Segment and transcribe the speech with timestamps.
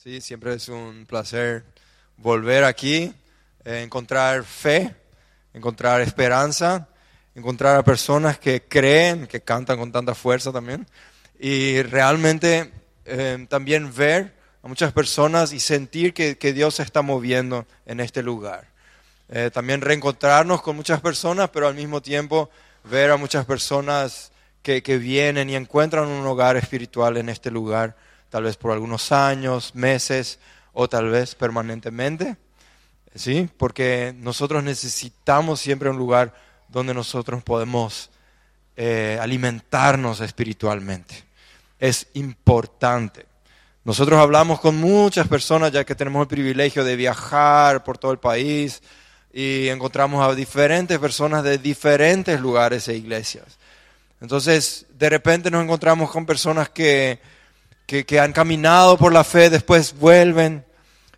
[0.00, 1.64] Sí, siempre es un placer
[2.18, 3.12] volver aquí,
[3.64, 4.94] eh, encontrar fe,
[5.52, 6.86] encontrar esperanza,
[7.34, 10.86] encontrar a personas que creen, que cantan con tanta fuerza también,
[11.40, 12.70] y realmente
[13.06, 18.22] eh, también ver a muchas personas y sentir que, Dios se está moviendo en este
[18.22, 18.68] lugar.
[19.28, 22.50] Eh, también reencontrarnos con muchas personas, pero al mismo tiempo
[22.84, 24.30] ver a muchas personas
[24.62, 27.96] que, que vienen y encuentran un hogar espiritual en este lugar,
[28.30, 30.38] tal vez por algunos años, meses
[30.72, 32.36] o tal vez permanentemente.
[33.14, 33.48] ¿Sí?
[33.56, 36.34] Porque nosotros necesitamos siempre un lugar
[36.68, 38.10] donde nosotros podemos
[38.76, 41.24] eh, alimentarnos espiritualmente.
[41.80, 43.26] Es importante.
[43.84, 48.18] Nosotros hablamos con muchas personas ya que tenemos el privilegio de viajar por todo el
[48.18, 48.82] país
[49.32, 53.58] y encontramos a diferentes personas de diferentes lugares e iglesias.
[54.20, 57.20] Entonces, de repente nos encontramos con personas que,
[57.88, 60.66] que, han caminado por la fe, después vuelven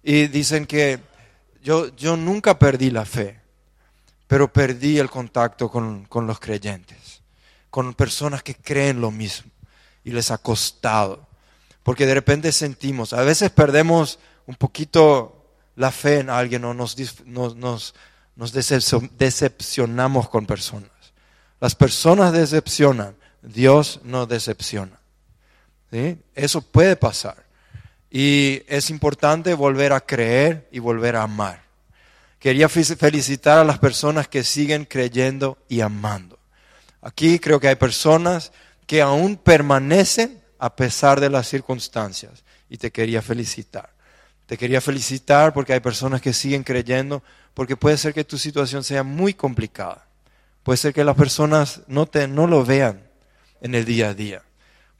[0.04, 1.00] y dicen que
[1.64, 3.40] yo, yo nunca perdí la fe,
[4.28, 7.22] pero perdí el contacto con, con los creyentes,
[7.70, 9.50] con personas que creen lo mismo
[10.04, 11.26] y les ha costado.
[11.82, 16.96] Porque de repente sentimos, a veces perdemos un poquito la fe en alguien o nos,
[17.26, 17.94] nos, nos,
[18.36, 20.90] nos decepcionamos con personas.
[21.60, 24.99] Las personas decepcionan, Dios no decepciona.
[25.90, 27.44] Eso puede pasar.
[28.10, 31.62] Y es importante volver a creer y volver a amar.
[32.38, 36.38] Quería felicitar a las personas que siguen creyendo y amando.
[37.02, 38.52] Aquí creo que hay personas
[38.86, 42.44] que aún permanecen a pesar de las circunstancias.
[42.68, 43.90] Y te quería felicitar.
[44.46, 47.22] Te quería felicitar porque hay personas que siguen creyendo,
[47.54, 50.06] porque puede ser que tu situación sea muy complicada.
[50.62, 53.02] Puede ser que las personas no, te, no lo vean
[53.60, 54.42] en el día a día.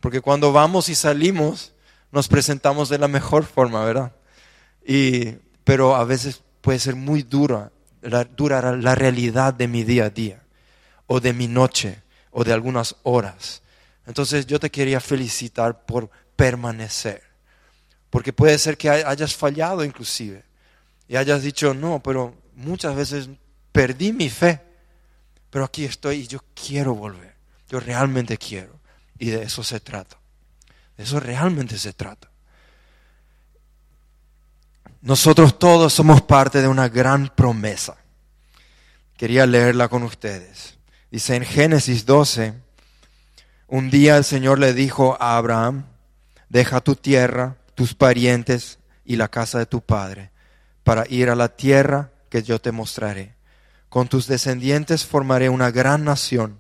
[0.00, 1.74] Porque cuando vamos y salimos,
[2.10, 4.12] nos presentamos de la mejor forma, ¿verdad?
[4.84, 7.70] Y, pero a veces puede ser muy dura,
[8.02, 10.42] la, dura la realidad de mi día a día,
[11.06, 13.62] o de mi noche, o de algunas horas.
[14.06, 17.22] Entonces yo te quería felicitar por permanecer,
[18.08, 20.44] porque puede ser que hayas fallado inclusive,
[21.06, 23.28] y hayas dicho, no, pero muchas veces
[23.72, 24.60] perdí mi fe,
[25.50, 27.34] pero aquí estoy y yo quiero volver,
[27.68, 28.79] yo realmente quiero.
[29.20, 30.16] Y de eso se trata.
[30.96, 32.30] De eso realmente se trata.
[35.02, 37.98] Nosotros todos somos parte de una gran promesa.
[39.18, 40.78] Quería leerla con ustedes.
[41.10, 42.54] Dice en Génesis 12,
[43.68, 45.84] un día el Señor le dijo a Abraham,
[46.48, 50.30] deja tu tierra, tus parientes y la casa de tu padre,
[50.82, 53.34] para ir a la tierra que yo te mostraré.
[53.90, 56.59] Con tus descendientes formaré una gran nación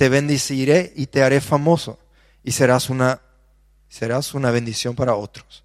[0.00, 1.98] te bendeciré y te haré famoso
[2.42, 3.20] y serás una,
[3.90, 5.62] serás una bendición para otros.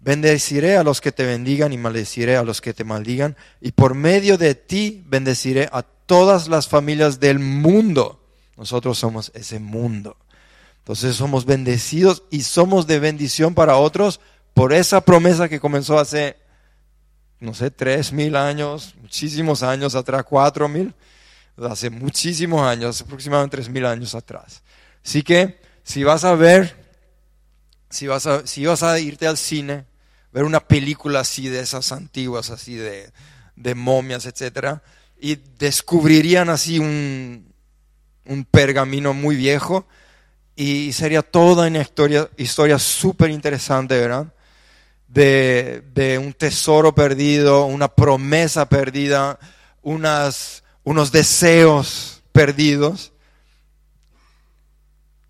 [0.00, 3.94] Bendeciré a los que te bendigan y maldeciré a los que te maldigan y por
[3.94, 8.20] medio de ti bendeciré a todas las familias del mundo.
[8.56, 10.16] Nosotros somos ese mundo.
[10.78, 14.18] Entonces somos bendecidos y somos de bendición para otros
[14.54, 16.36] por esa promesa que comenzó hace,
[17.38, 20.92] no sé, tres mil años, muchísimos años atrás, cuatro mil
[21.66, 24.62] hace muchísimos años, aproximadamente tres mil años atrás.
[25.04, 26.76] Así que si vas a ver,
[27.90, 29.86] si vas a, si vas a irte al cine,
[30.32, 33.10] ver una película así de esas antiguas, así de,
[33.74, 34.82] momias, etcétera,
[35.20, 37.52] y descubrirían así un,
[38.26, 39.86] un pergamino muy viejo
[40.54, 44.32] y sería toda una historia, historia súper interesante, ¿verdad?
[45.08, 49.38] De un tesoro perdido, una promesa perdida,
[49.82, 53.12] unas unos deseos perdidos,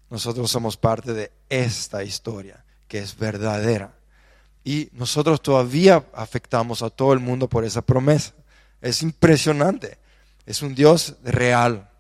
[0.09, 3.93] nosotros somos parte de esta historia que es verdadera.
[4.63, 8.35] Y nosotros todavía afectamos a todo el mundo por esa promesa.
[8.81, 9.99] Es impresionante.
[10.47, 11.91] Es un Dios real.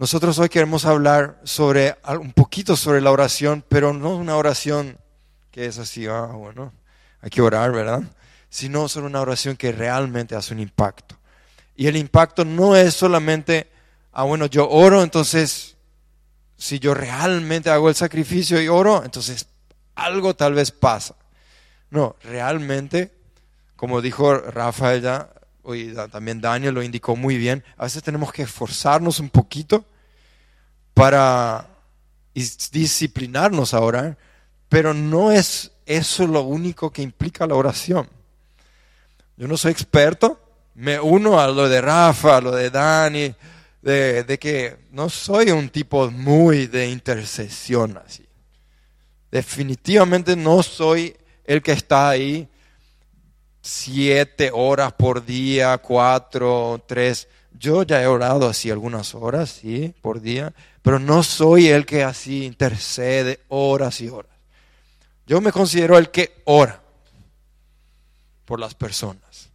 [0.00, 4.98] Nosotros hoy queremos hablar sobre un poquito sobre la oración, pero no una oración
[5.52, 6.72] que es así, ah, bueno,
[7.20, 8.02] hay que orar, ¿verdad?
[8.48, 11.19] Sino sobre una oración que realmente hace un impacto.
[11.80, 13.70] Y el impacto no es solamente,
[14.12, 15.78] ah, bueno, yo oro, entonces,
[16.58, 19.46] si yo realmente hago el sacrificio y oro, entonces
[19.94, 21.16] algo tal vez pasa.
[21.88, 23.14] No, realmente,
[23.76, 25.30] como dijo Rafael ya,
[25.72, 29.86] y también Daniel lo indicó muy bien, a veces tenemos que esforzarnos un poquito
[30.92, 31.66] para
[32.34, 34.18] disciplinarnos a orar,
[34.68, 38.06] pero no es eso lo único que implica la oración.
[39.38, 40.39] Yo no soy experto,
[40.80, 43.34] me uno a lo de Rafa, a lo de Dani,
[43.82, 48.26] de, que no soy un tipo muy de intercesión así.
[49.30, 52.48] Definitivamente no soy el que está ahí
[53.60, 57.28] siete horas por día, cuatro, tres.
[57.52, 62.04] Yo ya he orado así algunas horas, sí, por día, pero no soy el que
[62.04, 64.32] así intercede horas y horas.
[65.26, 66.80] Yo me considero el que ora
[68.46, 69.49] por las personas.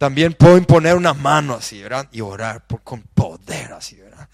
[0.00, 2.08] También puedo imponer una mano así, ¿verdad?
[2.10, 4.30] Y orar por, con poder así, ¿verdad?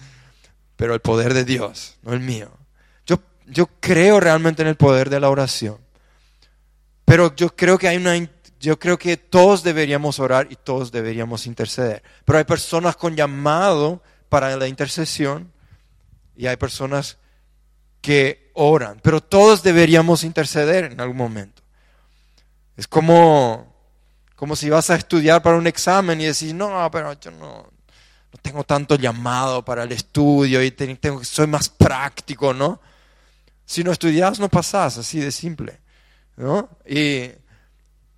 [0.76, 2.56] Pero el poder de Dios, no el mío.
[3.04, 5.78] Yo, yo creo realmente en el poder de la oración.
[7.04, 8.16] Pero yo creo que hay una
[8.60, 12.00] yo creo que todos deberíamos orar y todos deberíamos interceder.
[12.24, 15.52] Pero hay personas con llamado para la intercesión
[16.36, 17.18] y hay personas
[18.00, 21.60] que oran, pero todos deberíamos interceder en algún momento.
[22.76, 23.75] Es como,
[24.36, 27.62] como si vas a estudiar para un examen y decís, no, pero yo no,
[28.32, 32.80] no tengo tanto llamado para el estudio y tengo, soy más práctico, ¿no?
[33.64, 35.80] Si no estudias, no pasás, así de simple,
[36.36, 36.68] ¿no?
[36.86, 37.30] Y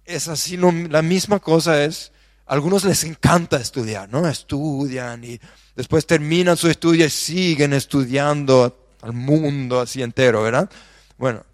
[0.05, 2.13] es así, la misma cosa es,
[2.47, 4.27] a algunos les encanta estudiar, ¿no?
[4.29, 5.41] Estudian y
[5.77, 10.69] después terminan su estudio y siguen estudiando al mundo así entero, ¿verdad?
[11.17, 11.45] Bueno,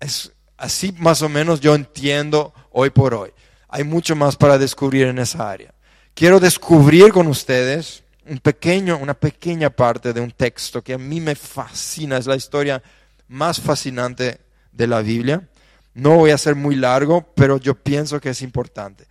[0.00, 0.32] es
[0.62, 3.32] así más o menos yo entiendo hoy por hoy.
[3.68, 5.74] Hay mucho más para descubrir en esa área.
[6.14, 11.20] Quiero descubrir con ustedes un pequeño, una pequeña parte de un texto que a mí
[11.20, 12.80] me fascina, es la historia
[13.26, 15.48] más fascinante de la Biblia.
[15.94, 19.06] No voy a ser muy largo, pero yo pienso que es importante.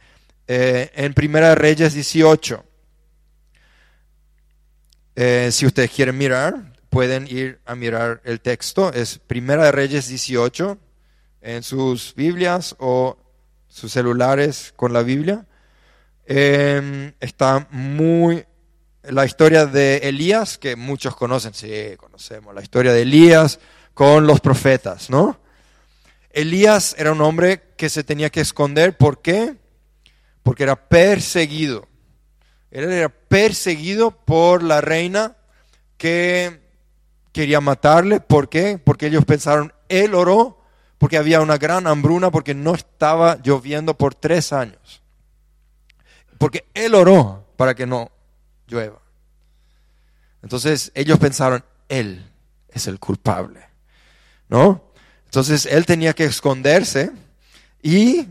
[0.48, 2.64] Eh, en Primera Reyes 18,
[5.16, 8.94] eh, si ustedes quieren mirar, pueden ir a mirar el texto.
[8.94, 10.78] Es Primera Reyes 18
[11.42, 13.18] en sus Biblias o
[13.68, 15.46] sus celulares con la Biblia.
[16.26, 18.46] Em, está muy
[19.04, 23.60] la historia de Elías, que muchos conocen, sí, conocemos la historia de Elías
[23.94, 25.40] con los profetas, ¿no?
[26.30, 28.96] Elías era un hombre que se tenía que esconder.
[28.96, 29.56] ¿Por qué?
[30.44, 31.88] Porque era perseguido.
[32.70, 35.36] Él era perseguido por la reina
[35.98, 36.62] que
[37.34, 38.22] quería matarle.
[38.22, 38.80] ¿Por qué?
[38.82, 40.61] Porque ellos pensaron, él oró
[41.02, 45.02] porque había una gran hambruna, porque no estaba lloviendo por tres años.
[46.38, 48.12] Porque él oró para que no
[48.68, 49.02] llueva.
[50.44, 52.24] Entonces ellos pensaron, él
[52.70, 53.62] es el culpable.
[54.48, 54.92] ¿No?
[55.26, 57.12] Entonces él tenía que esconderse
[57.82, 58.28] y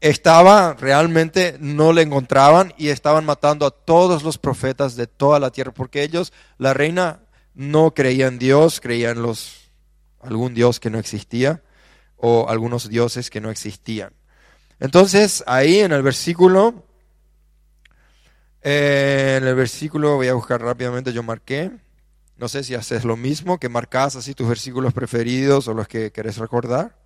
[0.00, 5.52] estaba realmente, no le encontraban y estaban matando a todos los profetas de toda la
[5.52, 7.20] tierra, porque ellos, la reina
[7.54, 9.70] no creía en Dios, creía en los,
[10.20, 11.62] algún Dios que no existía
[12.18, 14.12] o algunos dioses que no existían.
[14.80, 16.84] Entonces ahí en el versículo,
[18.62, 21.72] eh, en el versículo, voy a buscar rápidamente, yo marqué,
[22.36, 26.12] no sé si haces lo mismo, que marcas así tus versículos preferidos o los que
[26.12, 26.96] querés recordar.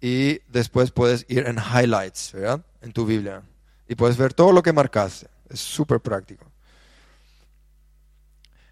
[0.00, 2.60] Y después puedes ir en highlights, ¿verdad?
[2.82, 3.42] En tu Biblia.
[3.88, 5.28] Y puedes ver todo lo que marcaste.
[5.48, 6.44] Es súper práctico.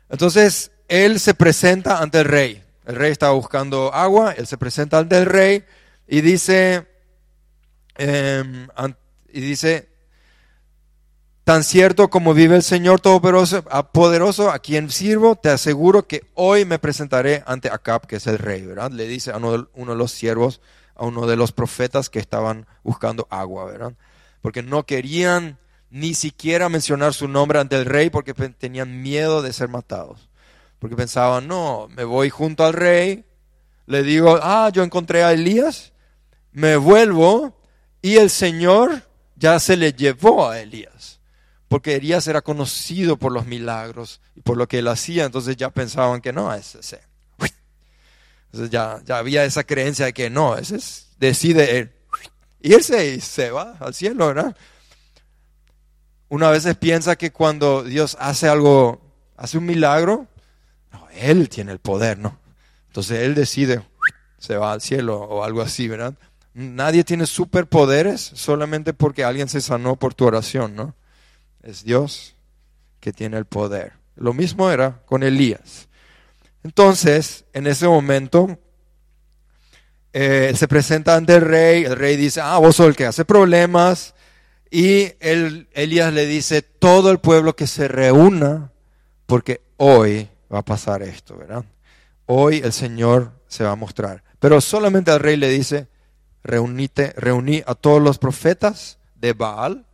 [0.08, 2.63] Entonces, él se presenta ante el rey.
[2.86, 5.64] El rey estaba buscando agua, él se presenta ante el rey
[6.06, 6.86] y dice,
[7.96, 8.66] em,
[9.32, 9.94] y dice,
[11.44, 16.78] Tan cierto como vive el Señor Todopoderoso, a quien sirvo, te aseguro que hoy me
[16.78, 18.90] presentaré ante Acab, que es el rey, ¿verdad?
[18.90, 20.62] Le dice a uno de, los siervos,
[20.94, 23.92] a uno de los profetas que estaban buscando agua, ¿verdad?
[24.40, 25.58] Porque no querían
[25.90, 30.30] ni siquiera mencionar su nombre ante el rey porque tenían miedo de ser matados.
[30.84, 33.24] Porque pensaban, no, me voy junto al rey,
[33.86, 35.94] le digo, ah, yo encontré a Elías,
[36.52, 37.58] me vuelvo
[38.02, 41.20] y el Señor ya se le llevó a Elías
[41.68, 45.70] porque Elías era conocido por los milagros y por lo que él hacía, entonces ya
[45.70, 47.00] pensaban que no, ese, ese.
[48.52, 51.94] Entonces ya, ya había esa creencia de que no, ese es, decide
[52.60, 54.54] irse y se va al cielo, ¿verdad?
[56.28, 59.00] Una vez piensa que cuando Dios hace algo,
[59.38, 60.28] hace un milagro,
[61.14, 62.38] Él tiene el poder, ¿no?
[62.88, 63.82] Entonces Él decide,
[64.38, 66.14] se va al cielo o algo así, ¿verdad?
[66.54, 70.94] Nadie tiene superpoderes solamente porque alguien se sanó por tu oración, ¿no?
[71.64, 72.34] es Dios
[73.00, 73.92] que tiene el poder.
[74.16, 75.88] Lo mismo era con Elías.
[76.62, 78.58] Entonces, en ese momento,
[80.12, 83.24] eh, se presenta ante el rey, el rey dice, ah, vos sos el que hace
[83.24, 84.14] problemas,
[84.70, 88.72] y el, Elías le dice, todo el pueblo que se reúna,
[89.26, 91.64] porque hoy va a pasar esto, ¿verdad?
[92.26, 94.22] Hoy el Señor se va a mostrar.
[94.38, 95.88] Pero solamente al rey le dice,
[96.42, 99.86] reunite, reuní a todos los profetas de Baal,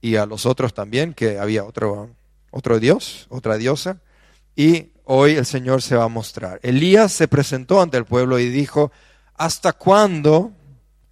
[0.00, 2.10] y a los otros también, que había otro,
[2.50, 4.00] otro dios, otra diosa,
[4.56, 6.58] y hoy el Señor se va a mostrar.
[6.62, 8.90] Elías se presentó ante el pueblo y dijo,
[9.34, 10.52] ¿hasta cuándo?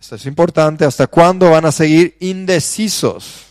[0.00, 3.50] Esto es importante, ¿hasta cuándo van a seguir indecisos?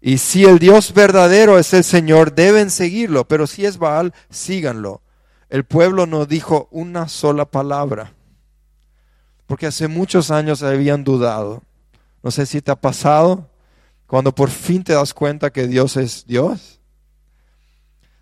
[0.00, 5.02] Y si el Dios verdadero es el Señor, deben seguirlo, pero si es Baal, síganlo.
[5.50, 8.14] El pueblo no dijo una sola palabra,
[9.46, 11.62] porque hace muchos años habían dudado.
[12.22, 13.50] No sé si te ha pasado
[14.06, 16.80] cuando por fin te das cuenta que Dios es Dios.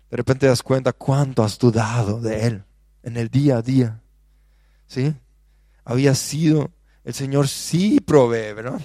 [0.09, 2.63] De repente te das cuenta cuánto has dudado de Él
[3.03, 4.01] en el día a día.
[4.87, 5.13] ¿Sí?
[5.85, 6.71] Había sido,
[7.03, 8.81] el Señor sí provee, ¿verdad?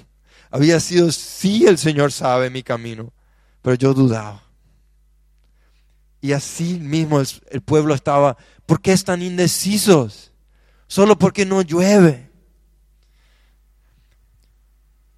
[0.54, 3.12] Había sido, sí el Señor sabe mi camino,
[3.61, 4.44] pero yo dudaba.
[6.20, 10.30] Y así mismo el, pueblo estaba, ¿por qué están indecisos?
[10.87, 12.30] Solo porque no llueve.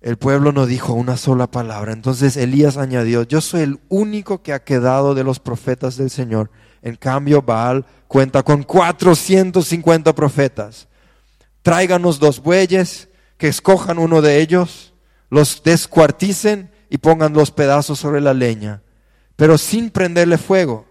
[0.00, 1.92] El pueblo no dijo una sola palabra.
[1.92, 6.50] Entonces Elías añadió, yo soy el único que ha quedado de los profetas del Señor.
[6.80, 10.88] En cambio, Baal cuenta con 450 profetas.
[11.60, 14.94] Tráiganos dos bueyes, que escojan uno de ellos,
[15.30, 18.82] los descuarticen y pongan los pedazos sobre la leña,
[19.36, 20.86] pero sin prenderle fuego.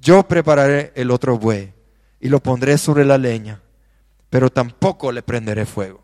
[0.00, 1.72] Yo prepararé el otro buey
[2.20, 3.60] y lo pondré sobre la leña,
[4.28, 6.02] pero tampoco le prenderé fuego.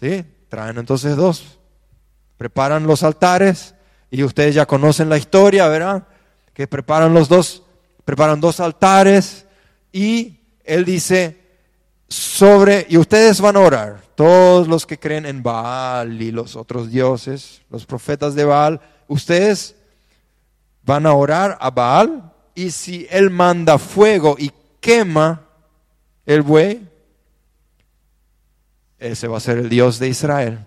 [0.00, 0.24] ¿Sí?
[0.48, 1.58] Traen entonces dos.
[2.36, 3.74] Preparan los altares
[4.10, 6.06] y ustedes ya conocen la historia, ¿verdad?
[6.52, 7.62] Que preparan los dos,
[8.04, 9.46] preparan dos altares
[9.92, 11.45] y él dice
[12.08, 16.90] sobre, y ustedes van a orar, todos los que creen en Baal y los otros
[16.90, 19.74] dioses, los profetas de Baal, ustedes
[20.82, 25.46] van a orar a Baal y si él manda fuego y quema
[26.24, 26.88] el buey,
[28.98, 30.66] ese va a ser el Dios de Israel.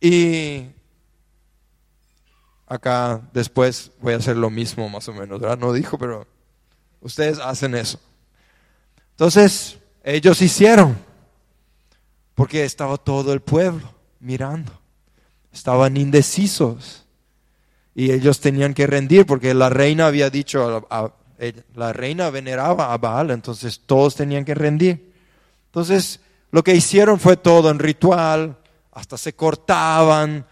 [0.00, 0.66] Y
[2.66, 5.40] acá después voy a hacer lo mismo más o menos.
[5.58, 6.26] No dijo, pero
[7.00, 8.00] ustedes hacen eso.
[9.12, 10.96] Entonces, ellos hicieron,
[12.34, 14.72] porque estaba todo el pueblo mirando.
[15.52, 17.04] Estaban indecisos.
[17.94, 20.88] Y ellos tenían que rendir, porque la reina había dicho,
[21.74, 25.12] la reina veneraba a Baal, entonces todos tenían que rendir.
[25.66, 28.56] Entonces, lo que hicieron fue todo en ritual,
[28.92, 30.46] hasta se cortaban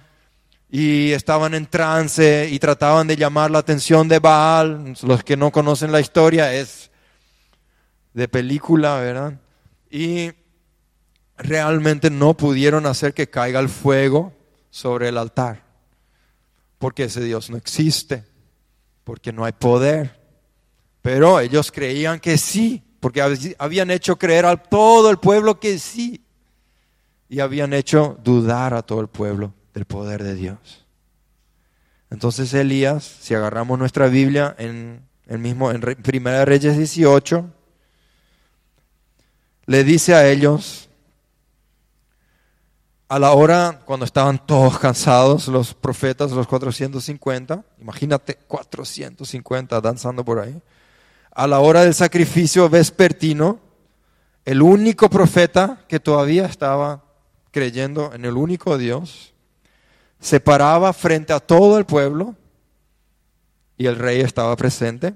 [0.71, 4.95] y estaban en trance y trataban de llamar la atención de Baal.
[5.03, 6.90] Los que no conocen la historia es
[8.15, 9.41] de película, ¿verdad?
[9.91, 10.33] Y
[11.37, 14.33] realmente no pudieron hacer que caiga el fuego
[14.71, 15.65] sobre el altar,
[16.79, 18.25] porque ese Dios no existe,
[19.05, 20.21] porque no hay poder.
[21.03, 23.23] Pero ellos creían que sí, porque
[23.59, 26.25] habían hecho creer a todo el pueblo que sí,
[27.29, 30.87] y habían hecho dudar a todo el pueblo del poder de Dios.
[32.11, 37.49] Entonces Elías, si agarramos nuestra Biblia en el mismo en Primera Reyes 18,
[39.71, 40.89] le dice a ellos
[43.09, 50.41] a la hora cuando estaban todos cansados, los profetas, los 450, imagínate 450 danzando por
[50.41, 50.61] ahí
[51.31, 53.61] a la hora del sacrificio vespertino,
[54.45, 57.05] el único profeta que todavía estaba
[57.53, 59.35] creyendo en el único Dios,
[60.19, 62.35] se paraba frente a todo el pueblo
[63.79, 65.15] y el rey estaba presente.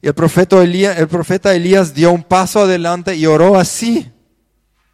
[0.00, 4.10] Y el profeta, Elías, dio un paso adelante y oró así,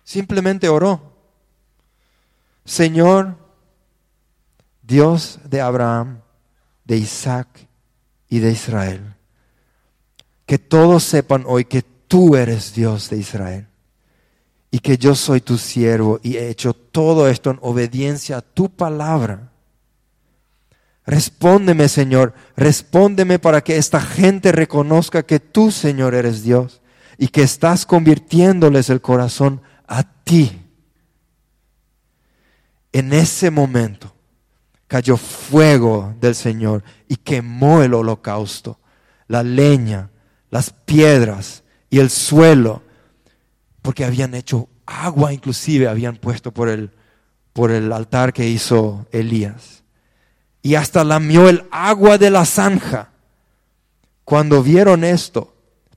[0.02, 1.12] simplemente oró.
[2.64, 3.36] Señor,
[4.82, 6.20] Dios de Abraham,
[6.84, 7.48] de Isaac
[8.28, 9.14] y de Israel
[10.46, 13.66] que todos sepan hoy que tú eres Dios de Israel
[14.70, 18.68] y que yo soy tu siervo y he hecho todo esto en obediencia a tu
[18.68, 19.52] palabra.
[21.06, 26.80] Respóndeme, Señor, respóndeme para que esta gente reconozca que tú, Señor, eres Dios
[27.18, 30.62] y que estás convirtiéndoles el corazón a ti.
[32.92, 34.14] En ese momento
[34.86, 38.78] cayó fuego del Señor y quemó el holocausto,
[39.28, 40.10] la leña,
[40.50, 42.82] las piedras y el suelo,
[43.82, 46.90] porque habían hecho agua inclusive, habían puesto por el,
[47.52, 49.83] por el altar que hizo Elías.
[50.64, 53.10] Y hasta lamió el agua de la zanja.
[54.24, 55.54] Cuando vieron esto,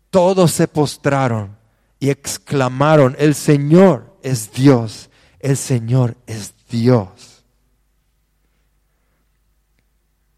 [0.09, 1.55] todos se postraron
[2.01, 5.09] y exclamaron, el Señor es Dios,
[5.39, 7.45] el Señor es Dios.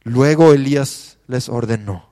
[0.03, 2.11] Luego Elías les ordenó,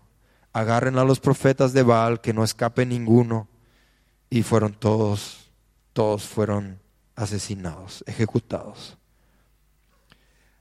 [0.54, 3.48] agarren a los profetas de Baal, que no escape ninguno.
[4.32, 5.52] Y fueron todos,
[5.94, 6.80] todos fueron
[7.16, 8.98] asesinados, ejecutados.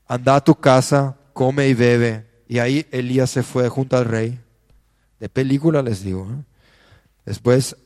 [0.07, 2.25] Anda a tu casa, come y bebe.
[2.49, 4.41] Y ahí Elías se fue junto al rey.
[5.21, 6.27] De película les digo.
[6.31, 6.45] ¿eh?
[7.27, 7.77] Después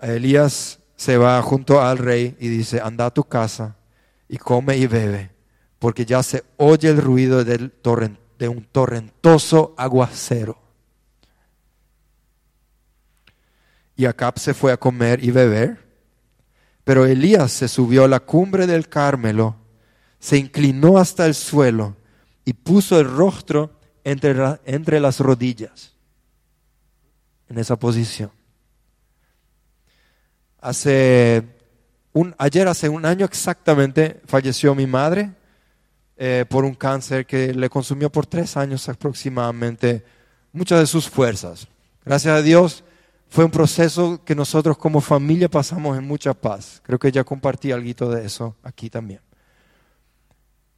[0.00, 3.76] Elías se va junto al rey y dice, anda a tu casa
[4.26, 5.32] y come y bebe,
[5.78, 7.72] porque ya se oye el ruido del
[8.38, 10.58] de un torrentoso aguacero.
[13.96, 15.78] Y Acab se fue a comer y beber,
[16.84, 19.56] pero Elías se subió a la cumbre del Carmelo,
[20.18, 21.96] se inclinó hasta el suelo
[22.44, 23.70] y puso el rostro
[24.04, 24.34] entre,
[24.64, 25.92] entre las rodillas,
[27.48, 28.30] en esa posición.
[30.60, 31.42] Hace
[32.12, 35.32] un, ayer, hace un año exactamente, falleció mi madre
[36.16, 40.04] eh, por un cáncer que le consumió por tres años aproximadamente
[40.52, 41.66] muchas de sus fuerzas.
[42.04, 42.84] Gracias a Dios
[43.28, 46.82] fue un proceso que nosotros como familia pasamos en mucha paz.
[46.84, 49.20] Creo que ya compartí algo de eso aquí también.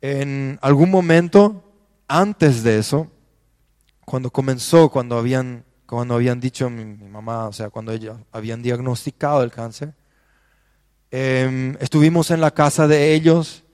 [0.01, 1.65] En algún momento,
[2.09, 3.11] antes de eso,
[4.05, 8.63] cuando comenzó, cuando habían, cuando habían dicho mi, mi mamá, o sea, cuando ella habían
[8.63, 9.95] diagnosticado el cáncer,
[11.11, 13.65] em, estuvimos en la casa de ellos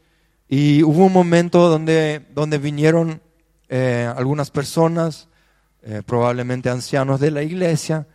[0.49, 3.21] y hubo un momento donde, donde vinieron
[3.69, 5.29] eh, algunas personas,
[5.83, 8.07] eh, probablemente ancianos de la iglesia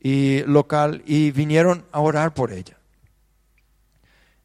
[0.00, 2.78] y local, y vinieron a orar por ella.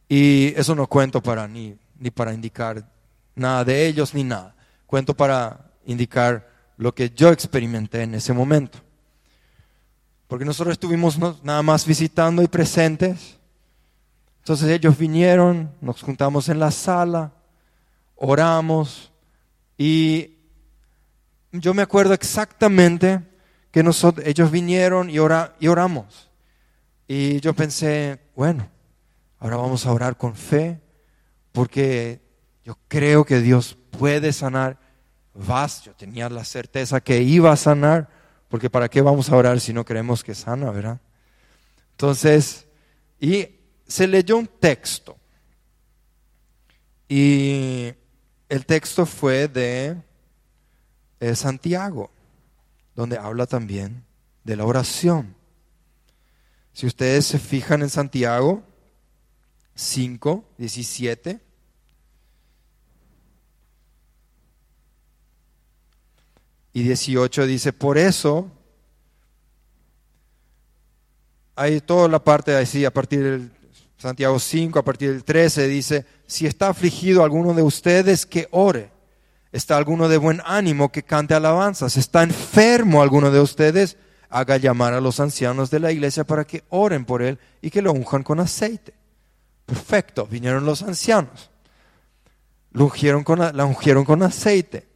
[0.08, 2.93] Y eso no cuento para ni, ni para indicar
[3.36, 4.56] nada de ellos ni nada.
[4.86, 8.80] Cuento para indicar lo que yo experimenté en ese momento.
[10.28, 13.38] Porque nosotros estuvimos nada más visitando y presentes
[14.44, 17.32] entonces ellos vinieron, nos juntamos en la sala,
[18.18, 19.10] oramos
[19.78, 20.36] y
[21.54, 23.22] yo me acuerdo exactamente
[23.72, 26.30] que nosotros, ellos vinieron y, y oramos.
[27.08, 28.68] Y yo pensé, bueno,
[29.40, 30.82] ahora vamos a orar con fe
[31.54, 32.20] porque
[32.64, 34.80] yo creo que Dios puede sanar.
[35.34, 38.10] Vas, yo tenía la certeza que iba a sanar,
[38.50, 41.00] porque ¿para qué vamos a orar si no creemos que sana, verdad?
[41.92, 42.68] Entonces,
[43.20, 43.48] y
[43.88, 45.18] se leyó un texto
[47.08, 47.94] y
[48.50, 49.96] el texto fue de
[51.20, 52.12] eh, Santiago,
[52.96, 54.04] donde habla también
[54.44, 55.36] de la oración.
[56.74, 58.64] Si ustedes se fijan en Santiago
[59.76, 61.40] 5, 17,
[66.74, 68.52] y 18 dice, por eso,
[71.56, 73.52] hay toda la parte así, a partir del
[73.98, 78.92] Santiago 5, a partir del 13, dice, si está afligido alguno de ustedes, que ore.
[79.52, 81.96] Está alguno de buen ánimo, que cante alabanzas.
[81.96, 83.98] Está enfermo alguno de ustedes,
[84.30, 87.84] haga llamar a los ancianos de la iglesia para que oren por él y que
[87.84, 88.96] lo unjan con aceite.
[89.68, 91.52] Perfecto, vinieron los ancianos.
[92.72, 94.93] Lo ungieron con, la ungieron con aceite.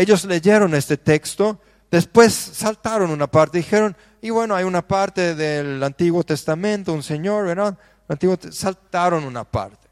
[0.00, 1.60] Ellos leyeron este texto,
[1.90, 7.44] después saltaron una parte, dijeron, y bueno, hay una parte del Antiguo Testamento, un Señor,
[7.44, 7.76] ¿verdad?
[8.08, 9.88] Antiguo saltaron una parte.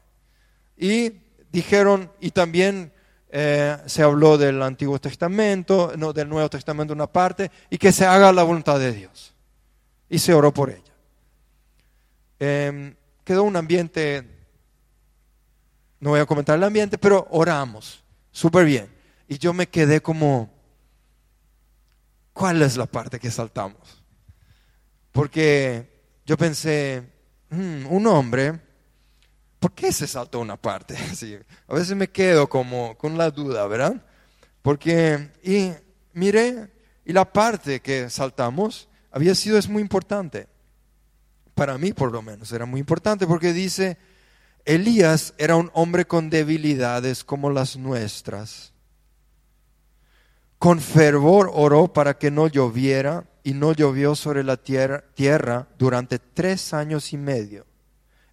[0.75, 1.13] Y
[1.51, 2.91] dijeron, y también
[3.29, 8.07] eh, se habló del Antiguo Testamento, no, del Nuevo Testamento una parte, y que se
[8.07, 9.35] haga la voluntad de Dios.
[10.09, 10.93] Y se oró por ella.
[12.39, 14.27] Em, quedó un ambiente,
[15.99, 18.98] no voy a comentar el ambiente, pero oramos, súper bien.
[19.29, 20.51] Y yo me quedé como,
[22.33, 24.03] ¿cuál es la parte que saltamos?
[25.13, 25.89] Porque
[26.25, 27.07] yo pensé,
[27.49, 28.59] Mm, un hombre,
[29.59, 30.95] ¿por qué se saltó una parte?
[31.67, 34.05] a veces me quedo como con la duda, ¿verdad?
[34.61, 35.71] Porque, y
[36.13, 36.71] mire,
[37.05, 40.47] y la parte que saltamos había sido, es muy importante.
[41.55, 43.97] Para mí, por lo menos, era muy importante porque dice,
[44.63, 48.73] Elías era un hombre con debilidades como las nuestras.
[50.59, 56.73] Con fervor oró para que no lloviera y no llovió sobre la tierra, durante tres
[56.73, 57.65] años y medio.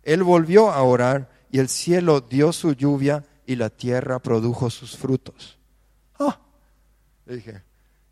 [0.02, 4.96] Él volvió a orar y el cielo dio su lluvia y la tierra produjo sus
[4.96, 5.56] frutos.
[6.18, 6.40] Ah,
[7.24, 7.62] dije,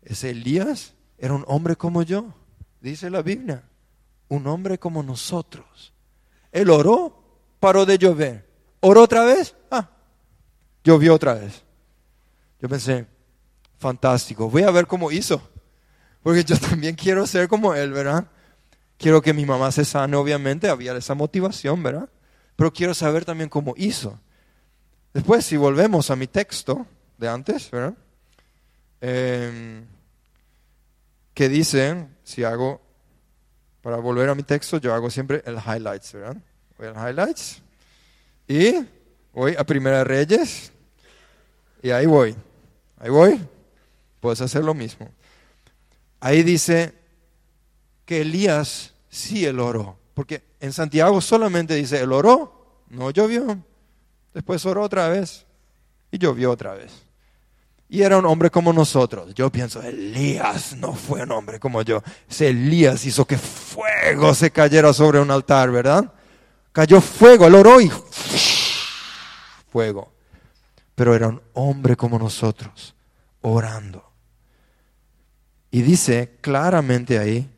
[0.01, 2.33] ese Elías era un hombre como yo,
[2.79, 3.63] dice la Biblia,
[4.29, 5.93] un hombre como nosotros.
[6.53, 7.21] Él oró,
[7.59, 8.49] paró de llover.
[8.79, 9.89] Oró otra vez, ah,
[10.85, 11.63] llovió otra vez.
[12.61, 13.07] Yo pensé,
[13.85, 15.39] fantástico, voy a ver cómo hizo.
[16.23, 18.25] Porque yo también quiero ser como él, ¿verdad?
[18.97, 22.09] Quiero que mi mamá se sane, obviamente, había esa motivación, ¿verdad?
[22.55, 24.19] Pero quiero saber también cómo hizo.
[25.13, 26.87] Después, si volvemos a mi texto
[27.19, 27.93] de antes, ¿verdad?
[29.01, 29.85] Em,
[31.35, 32.81] que dice, si hago,
[33.83, 36.37] para volver a mi texto, yo hago siempre el highlights, ¿verdad?
[36.79, 37.61] Voy al highlights
[38.47, 38.83] y
[39.31, 40.71] voy a Primera Reyes
[41.83, 42.35] y ahí voy,
[42.97, 43.39] ahí voy,
[44.25, 45.07] puedes hacer lo mismo.
[46.19, 46.95] Ahí dice
[48.05, 49.99] que Elías sí el oró.
[50.15, 53.63] Porque en Santiago solamente dice, él oró, no llovió.
[54.33, 55.45] Después oró otra vez
[56.09, 56.91] y llovió otra vez.
[57.87, 59.31] Y era un hombre como nosotros.
[59.35, 62.01] Yo pienso, Elías no fue un hombre como yo.
[62.39, 66.11] Elías hizo que fuego se cayera sobre un altar, ¿verdad?
[66.71, 67.91] Cayó fuego, él oró y
[69.71, 70.11] fuego.
[70.95, 72.95] Pero era un hombre como nosotros,
[73.41, 74.04] orando.
[75.75, 77.53] Y dice claramente ahí,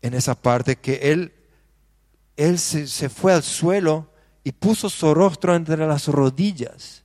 [0.00, 1.32] en esa parte, que él,
[2.36, 4.10] él se, se fue al suelo
[4.42, 7.04] y puso su rostro entre las rodillas.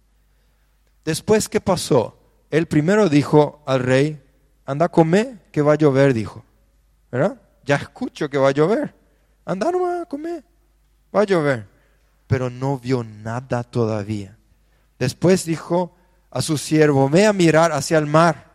[1.06, 2.18] Después, ¿qué pasó?
[2.50, 4.20] Él primero dijo al rey,
[4.66, 6.44] anda a que va a llover, dijo.
[7.12, 7.40] ¿Verdad?
[7.66, 8.96] Ya escucho que va a llover.
[9.46, 10.44] Anda nomás a comer,
[11.16, 11.68] va a llover.
[12.26, 14.40] Pero no vio nada todavía.
[14.98, 15.97] Después dijo,
[16.30, 18.52] a su siervo, ve a mirar hacia el mar.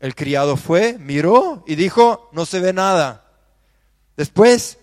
[0.00, 3.24] El criado fue, miró y dijo, no se ve nada.
[4.16, 4.78] Después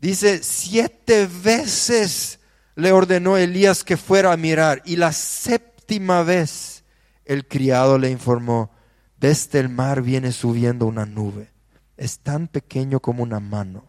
[0.00, 2.40] dice, siete veces
[2.74, 6.84] le ordenó Elías que fuera a mirar y la séptima vez
[7.24, 8.70] el criado le informó,
[9.16, 11.50] desde el mar viene subiendo una nube,
[11.96, 13.84] es tan pequeño como una mano.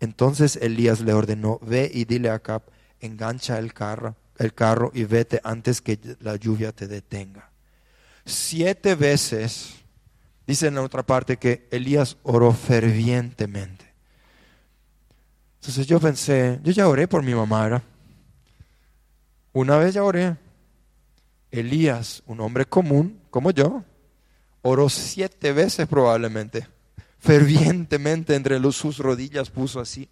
[0.00, 2.62] Entonces Elías le ordenó, ve y dile a Acab,
[2.98, 7.50] engancha el carro el carro y vete antes que la lluvia te detenga.
[8.24, 9.74] Siete veces,
[10.46, 13.92] dice en la otra parte, que Elías oró fervientemente.
[15.60, 17.82] Entonces yo pensé, yo ya oré por mi mamá,
[19.52, 20.36] Una vez ya oré.
[21.50, 23.84] Elías, un hombre común como yo,
[24.62, 26.66] oró siete veces probablemente,
[27.18, 30.08] fervientemente entre sus rodillas puso así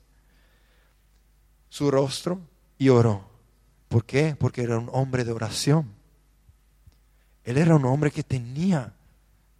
[1.70, 2.40] su rostro
[2.76, 3.29] y oró.
[3.90, 4.36] ¿Por qué?
[4.38, 5.92] Porque era un hombre de oración.
[7.42, 8.94] Él era un hombre que tenía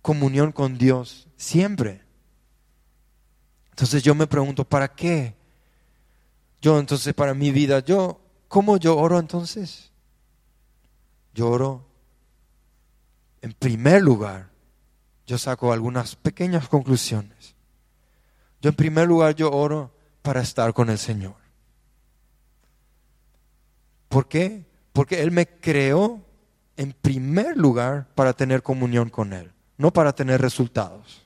[0.02, 2.00] comunión con Dios siempre.
[3.70, 5.34] Entonces yo me pregunto, ¿para qué?
[6.62, 9.90] Yo entonces para mi vida, yo, ¿cómo yo oro entonces?
[11.34, 11.84] Yo oro,
[13.42, 14.48] en primer lugar,
[15.26, 17.56] yo saco algunas pequeñas conclusiones.
[18.62, 21.39] Yo en primer lugar, yo oro para estar con el Señor.
[24.10, 24.66] ¿Por qué?
[24.92, 26.20] Porque Él me creó
[26.76, 31.22] en primer lugar para tener comunión con Él, no para tener resultados.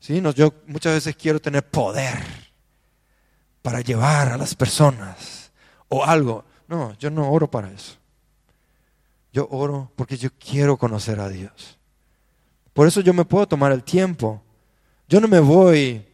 [0.00, 0.22] ¿Sí?
[0.22, 2.18] No, yo muchas veces quiero tener poder
[3.60, 5.52] para llevar a las personas
[5.88, 6.46] o algo.
[6.66, 7.98] No, yo no oro para eso.
[9.34, 11.78] Yo oro porque yo quiero conocer a Dios.
[12.72, 14.42] Por eso yo me puedo tomar el tiempo.
[15.08, 16.06] Yo no me voy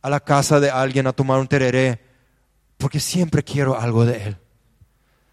[0.00, 2.09] a la casa de alguien a tomar un tereré
[2.80, 4.36] porque siempre quiero algo de Él.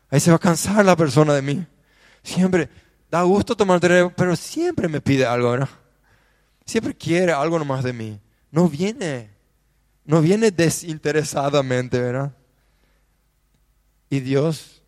[0.09, 1.65] Ahí se va a cansar la persona de mí.
[2.21, 2.69] Siempre,
[3.09, 3.79] da gusto tomar
[4.15, 5.69] pero siempre me pide algo, ¿verdad?
[6.65, 8.19] Siempre quiere algo nomás de mí.
[8.51, 9.31] No viene,
[10.03, 12.35] no viene desinteresadamente, ¿verdad?
[14.09, 14.83] Y Dios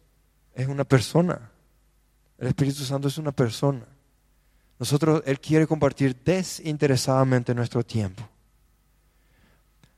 [0.53, 1.51] es una persona.
[2.37, 3.85] El Espíritu Santo es una persona.
[4.77, 8.27] Nosotros, Él quiere compartir desinteresadamente nuestro tiempo.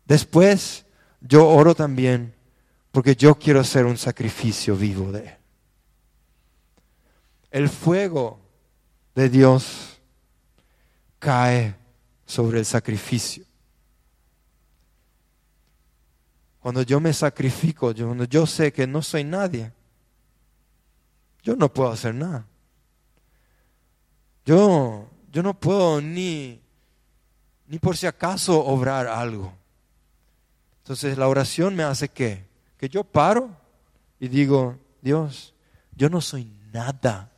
[0.06, 0.86] Después,
[1.22, 2.36] yo oro también
[2.92, 5.38] porque yo quiero ser un sacrificio vivo de Él.
[7.50, 8.40] El fuego
[9.16, 10.00] de Dios
[11.20, 11.76] cae
[12.26, 13.46] sobre el sacrificio.
[16.60, 19.72] Cuando yo me sacrifico, cuando yo sé que no soy nadie,
[21.42, 22.46] yo no puedo hacer nada.
[24.46, 26.62] Yo, yo no puedo ni,
[27.68, 29.54] ni por si acaso obrar algo.
[30.84, 32.51] Entonces la oración me hace que
[32.82, 33.52] que yo paro
[34.20, 35.54] y digo, Dios,
[35.96, 37.32] yo no soy nada.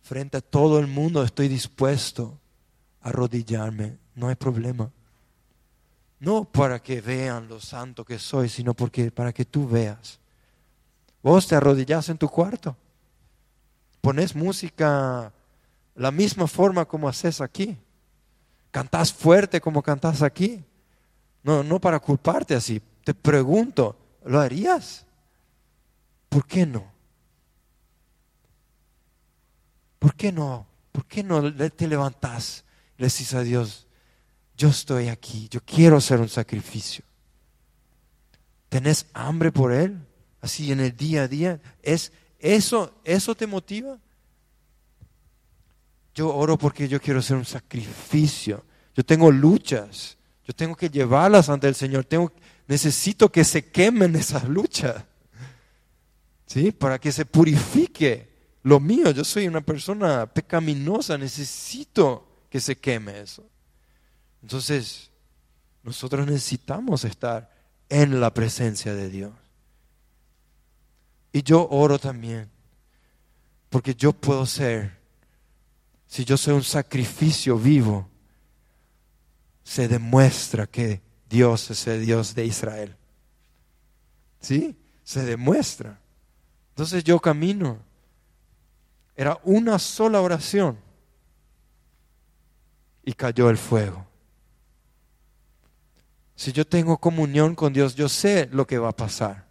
[0.00, 2.38] Frente a todo el mundo estoy dispuesto
[3.00, 4.92] a arrodillarme, no hay problema.
[6.20, 10.20] No para que vean lo santo que soy, sino porque para que tú veas.
[11.20, 12.76] Vos te arrodillas en tu cuarto,
[14.00, 15.32] pones música
[15.96, 17.76] la misma forma como haces aquí,
[18.70, 20.64] cantás fuerte como cantás aquí.
[21.42, 25.06] No, no para culparte así, te pregunto, ¿lo harías?
[26.28, 26.90] ¿Por qué no?
[29.98, 30.66] ¿Por qué no?
[30.90, 32.64] ¿Por qué no te levantas
[32.98, 33.86] le dices a Dios,
[34.56, 37.04] yo estoy aquí, yo quiero hacer un sacrificio?
[38.68, 39.98] ¿Tenés hambre por Él?
[40.40, 41.60] Así en el día a día.
[41.82, 43.98] ¿Es, eso, ¿Eso te motiva?
[46.14, 48.64] Yo oro porque yo quiero hacer un sacrificio.
[48.94, 50.16] Yo tengo luchas.
[50.44, 52.04] Yo tengo que llevarlas ante el Señor.
[52.04, 52.32] Tengo,
[52.66, 55.04] necesito que se quemen esas luchas.
[56.46, 56.70] ¿Sí?
[56.70, 63.20] Para que se purifique lo mío, yo soy una persona pecaminosa, necesito que se queme
[63.20, 63.44] eso.
[64.42, 65.10] Entonces,
[65.82, 67.50] nosotros necesitamos estar
[67.88, 69.32] en la presencia de Dios.
[71.32, 72.50] Y yo oro también,
[73.70, 74.98] porque yo puedo ser,
[76.06, 78.08] si yo soy un sacrificio vivo,
[79.64, 81.00] se demuestra que
[81.32, 82.94] Dios es el Dios de Israel.
[84.38, 84.76] ¿Sí?
[85.02, 85.98] Se demuestra.
[86.68, 87.78] Entonces yo camino.
[89.16, 90.78] Era una sola oración
[93.02, 94.06] y cayó el fuego.
[96.36, 99.46] Si yo tengo comunión con Dios, yo sé lo que va a pasar.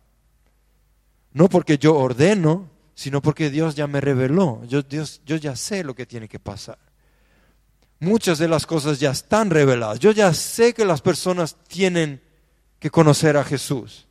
[1.34, 4.62] No porque yo ordeno, sino porque Dios ya me reveló.
[4.68, 6.78] Dios, yo ya sé lo que tiene que pasar.
[8.02, 10.00] Muchas de las cosas ya están reveladas.
[10.00, 12.20] Yo ya sé que las personas tienen
[12.80, 14.08] que conocer a Jesús.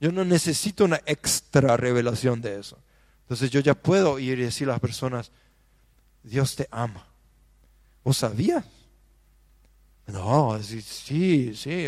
[0.00, 2.76] Yo no necesito una extra revelación de eso.
[3.22, 5.30] Entonces yo ya puedo ir y decir a las personas,
[6.24, 7.06] Dios te ama.
[8.02, 8.64] ¿Vos sabías?
[10.08, 11.86] No, sí, sí, sí.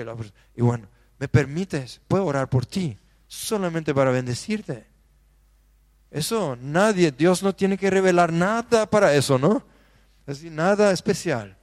[0.54, 0.86] Y bueno,
[1.18, 2.00] ¿me permites?
[2.06, 4.86] Puedo orar por ti, solamente para bendecirte.
[6.08, 9.71] Eso, nadie, Dios no tiene que revelar nada para eso, ¿no?
[10.26, 11.56] Es decir, nada especial.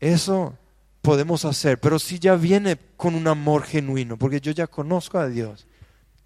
[0.00, 0.56] Eso
[1.02, 5.28] podemos hacer, pero si ya viene con un amor genuino, porque yo ya conozco a
[5.28, 5.66] Dios,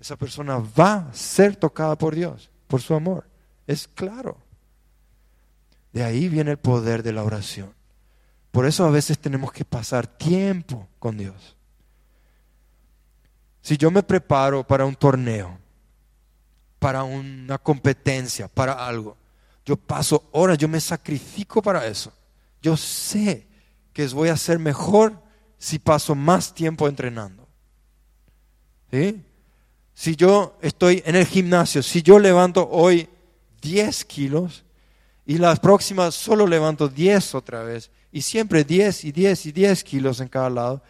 [0.00, 3.28] esa persona va a ser tocada por Dios, por su amor.
[3.66, 4.38] Es claro.
[5.92, 7.74] De ahí viene el poder de la oración.
[8.50, 11.56] Por eso a veces tenemos que pasar tiempo con Dios.
[13.60, 15.58] Si yo me preparo para un torneo,
[16.78, 19.16] para una competencia, para algo,
[19.70, 22.12] yo paso horas, yo me sacrifico para eso.
[22.60, 23.46] Yo sé
[23.92, 25.22] que voy a ser mejor
[25.58, 27.46] si paso más tiempo entrenando.
[29.94, 33.08] Si yo estoy en el gimnasio, si yo levanto hoy
[33.62, 34.64] 10 kilos
[35.24, 39.84] y las próximas solo levanto 10 otra vez, y siempre 10 y 10 y 10
[39.84, 40.82] kilos en cada lado,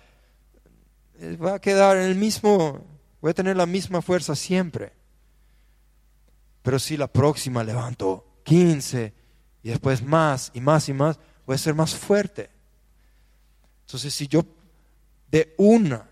[1.18, 2.82] eh, va a quedar en el mismo,
[3.20, 4.94] voy a tener la misma fuerza siempre.
[6.62, 9.14] Pero si la próxima levanto 15
[9.62, 12.50] y después más y más y más, voy a ser más fuerte.
[13.86, 14.44] Entonces si yo
[15.30, 16.08] de una,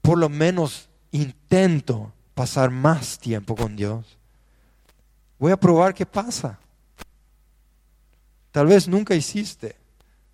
[0.00, 4.06] por lo menos intento pasar más tiempo con Dios,
[5.40, 6.60] voy a probar qué pasa.
[8.52, 9.74] Tal vez nunca hiciste.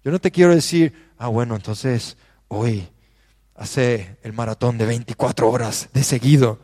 [0.04, 2.18] Yo no te quiero decir, ah, bueno, entonces
[2.48, 2.86] hoy
[3.54, 6.58] hace el maratón de 24 horas de seguido.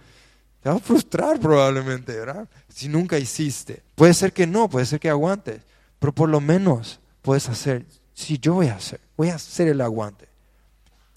[0.62, 2.49] Te va a frustrar probablemente, ¿verdad?
[2.69, 3.83] Si nunca hiciste.
[3.95, 5.62] Puede ser que no, puede ser que aguantes,
[5.99, 9.81] pero por lo menos puedes hacer, si yo voy a hacer, voy a hacer el
[9.81, 10.29] aguante.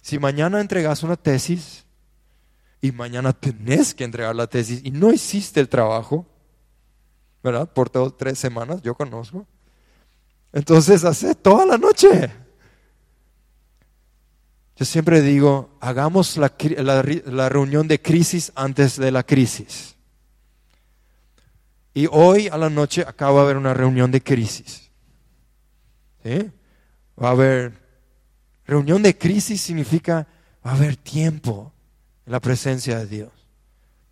[0.02, 1.86] Si mañana entregas una tesis
[2.82, 6.26] y mañana tenés que entregar la tesis y no hiciste el trabajo,
[7.44, 7.72] ¿verdad?
[7.72, 9.46] Por dos, tres semanas, yo conozco.
[10.52, 12.32] Entonces hace toda la noche.
[14.80, 19.98] Yo siempre digo, hagamos la, reunión de crisis antes de la crisis.
[21.94, 24.90] Y hoy a la noche acaba de haber una reunión de crisis.
[27.22, 27.74] Va a haber,
[28.66, 30.26] reunión de crisis significa,
[30.66, 31.74] va a haber tiempo
[32.26, 33.32] en la presencia de Dios.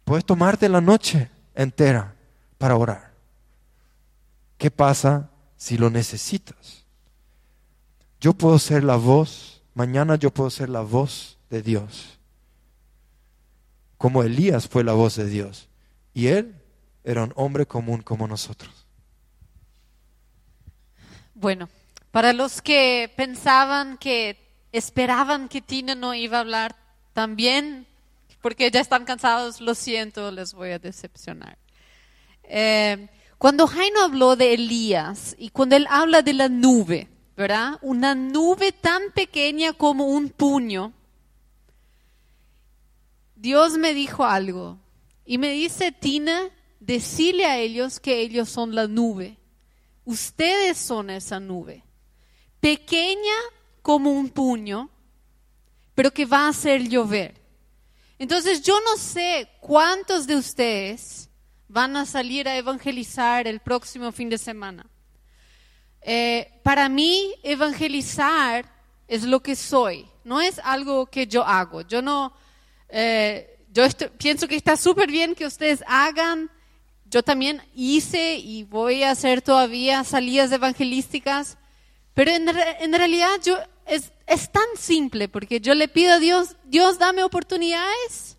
[0.04, 2.14] Puedes tomarte la noche entera
[2.58, 3.14] para orar.
[4.58, 6.86] ¿Qué pasa si lo necesitas.
[8.22, 12.18] Yo puedo ser la voz, mañana yo puedo ser la voz de Dios,
[14.00, 15.70] como Elías fue la voz de Dios.
[16.16, 16.56] Y él
[17.04, 18.88] era un hombre común como nosotros.
[21.36, 21.70] Bueno,
[22.10, 24.40] para los que pensaban que
[24.72, 26.76] esperaban que Tina no iba a hablar
[27.14, 27.86] también,
[28.42, 31.56] porque ya están cansados, lo siento, les voy a decepcionar.
[32.46, 37.78] Eh, cuando Jaino habló de Elías y cuando él habla de la nube, ¿verdad?
[37.84, 40.92] Una nube tan pequeña como un puño.
[43.36, 44.80] Dios me dijo algo
[45.24, 49.38] y me dice, Tina, decile a ellos que ellos son la nube.
[50.04, 51.84] Ustedes son esa nube.
[52.60, 53.36] Pequeña
[53.84, 54.90] como un puño,
[55.94, 57.40] pero que va a hacer llover.
[58.18, 61.30] Entonces yo no sé cuántos de ustedes
[61.68, 64.90] van a salir a evangelizar el próximo fin de semana.
[66.02, 68.66] Eh, para mí, evangelizar
[69.08, 71.82] es lo que soy, no es algo que yo hago.
[71.82, 72.34] Yo no,
[72.90, 73.84] eh, yo
[74.18, 76.50] pienso que está súper bien que ustedes hagan.
[77.06, 81.58] Yo también hice y voy a hacer todavía salidas evangelísticas,
[82.14, 86.56] pero en, en realidad yo es, es tan simple porque yo le pido a Dios,
[86.66, 88.38] Dios dame oportunidades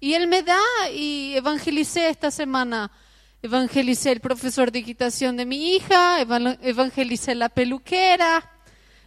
[0.00, 0.60] y Él me da
[0.92, 2.90] y evangelicé esta semana
[3.42, 8.48] evangelicé el profesor de equitación de mi hija, evan- evangelicé la peluquera,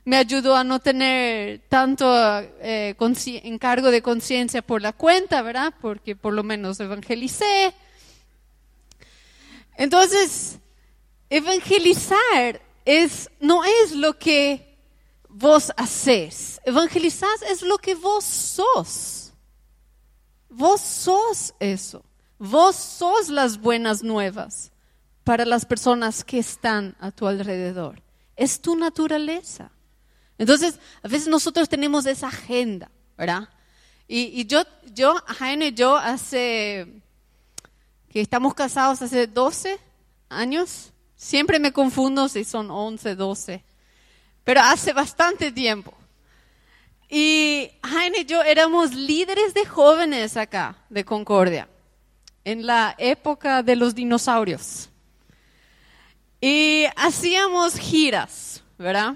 [0.03, 2.05] me ayudó a no tener tanto
[2.61, 2.95] eh,
[3.43, 5.73] encargo de conciencia por la cuenta, ¿verdad?
[5.81, 7.73] Porque por lo menos evangelicé.
[9.77, 10.59] Entonces,
[11.29, 14.77] evangelizar es, no es lo que
[15.27, 16.61] vos haces.
[16.65, 19.33] Evangelizar es lo que vos sos.
[20.49, 22.03] Vos sos eso.
[22.37, 24.71] Vos sos las buenas nuevas
[25.23, 28.01] para las personas que están a tu alrededor.
[28.35, 29.71] Es tu naturaleza.
[30.37, 33.49] Entonces, a veces nosotros tenemos esa agenda, ¿verdad?
[34.07, 34.61] Y, yo,
[34.93, 37.01] yo, Jaime, yo hace,
[38.09, 39.79] que estamos casados hace 12
[40.29, 43.63] años, siempre me confundo si son 11, 12,
[44.43, 45.93] pero hace bastante tiempo.
[47.09, 51.67] Y Jaime y yo éramos líderes de jóvenes acá, de Concordia,
[52.45, 54.89] en la época de los dinosaurios.
[56.39, 59.15] Y hacíamos giras, ¿verdad?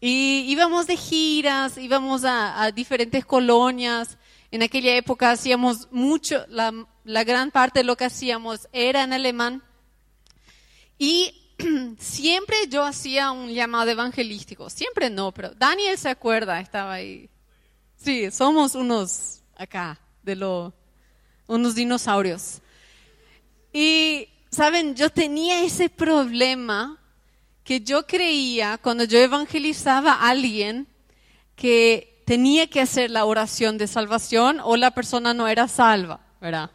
[0.00, 4.18] Y íbamos de giras, íbamos a, diferentes colonias.
[4.50, 6.72] En aquella época hacíamos mucho, la,
[7.04, 9.62] la gran parte de lo que hacíamos era en alemán.
[10.98, 11.54] Y
[11.98, 14.68] siempre yo hacía un llamado evangelístico.
[14.70, 17.30] Siempre no, pero Daniel se acuerda, estaba ahí.
[17.96, 20.74] Sí, somos unos acá, de lo,
[21.46, 22.60] unos dinosaurios.
[23.72, 24.94] Y, ¿saben?
[24.94, 26.98] Yo tenía ese problema
[27.62, 30.86] que yo creía cuando yo evangelizaba a alguien
[31.56, 36.70] que tenía que hacer la oración de salvación o la persona no era salva, ¿verdad?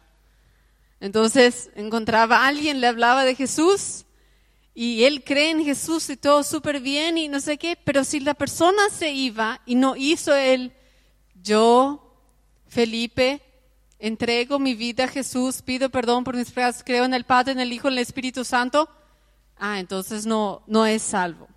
[1.00, 4.04] Entonces encontraba a alguien, le hablaba de Jesús
[4.74, 8.20] y él cree en Jesús y todo súper bien y no sé qué, pero si
[8.20, 10.72] la persona se iba y no hizo él,
[11.42, 12.16] yo,
[12.68, 13.42] Felipe,
[14.02, 17.60] entrego mi vida a Jesús, pido perdón por mis pecados, creo en el Padre, en
[17.60, 18.90] el Hijo, en el Espíritu Santo,
[19.56, 21.48] ah, entonces no, no es salvo.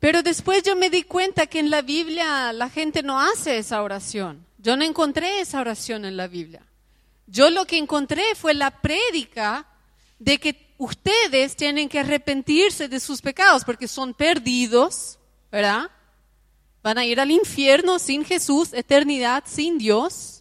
[0.00, 3.82] Pero después yo me di cuenta que en la Biblia la gente no hace esa
[3.82, 4.44] oración.
[4.58, 6.66] Yo no encontré esa oración en la Biblia.
[7.28, 9.66] Yo lo que encontré fue la prédica
[10.18, 15.20] de que ustedes tienen que arrepentirse de sus pecados porque son perdidos,
[15.52, 15.88] ¿verdad?
[16.82, 20.39] Van a ir al infierno sin Jesús, eternidad sin Dios,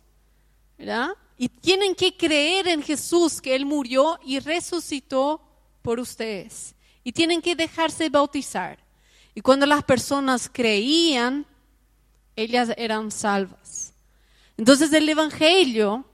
[1.38, 5.42] Y tienen que creer en Jesús, que Él murió y resucitó
[5.82, 6.76] por ustedes.
[7.04, 8.80] Y tienen que dejarse bautizar.
[9.34, 11.46] Y cuando las personas creían,
[12.36, 13.94] ellas eran salvas.
[14.58, 16.06] Entonces el Evangelio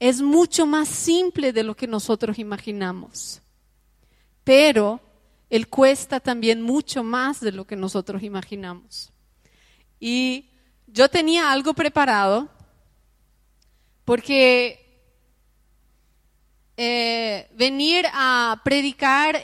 [0.00, 3.40] es mucho más simple de lo que nosotros imaginamos.
[4.42, 5.00] Pero
[5.50, 9.12] Él cuesta también mucho más de lo que nosotros imaginamos.
[10.00, 10.50] Y
[10.86, 12.48] yo tenía algo preparado
[14.04, 14.84] porque
[16.76, 19.40] eh, venir a predicar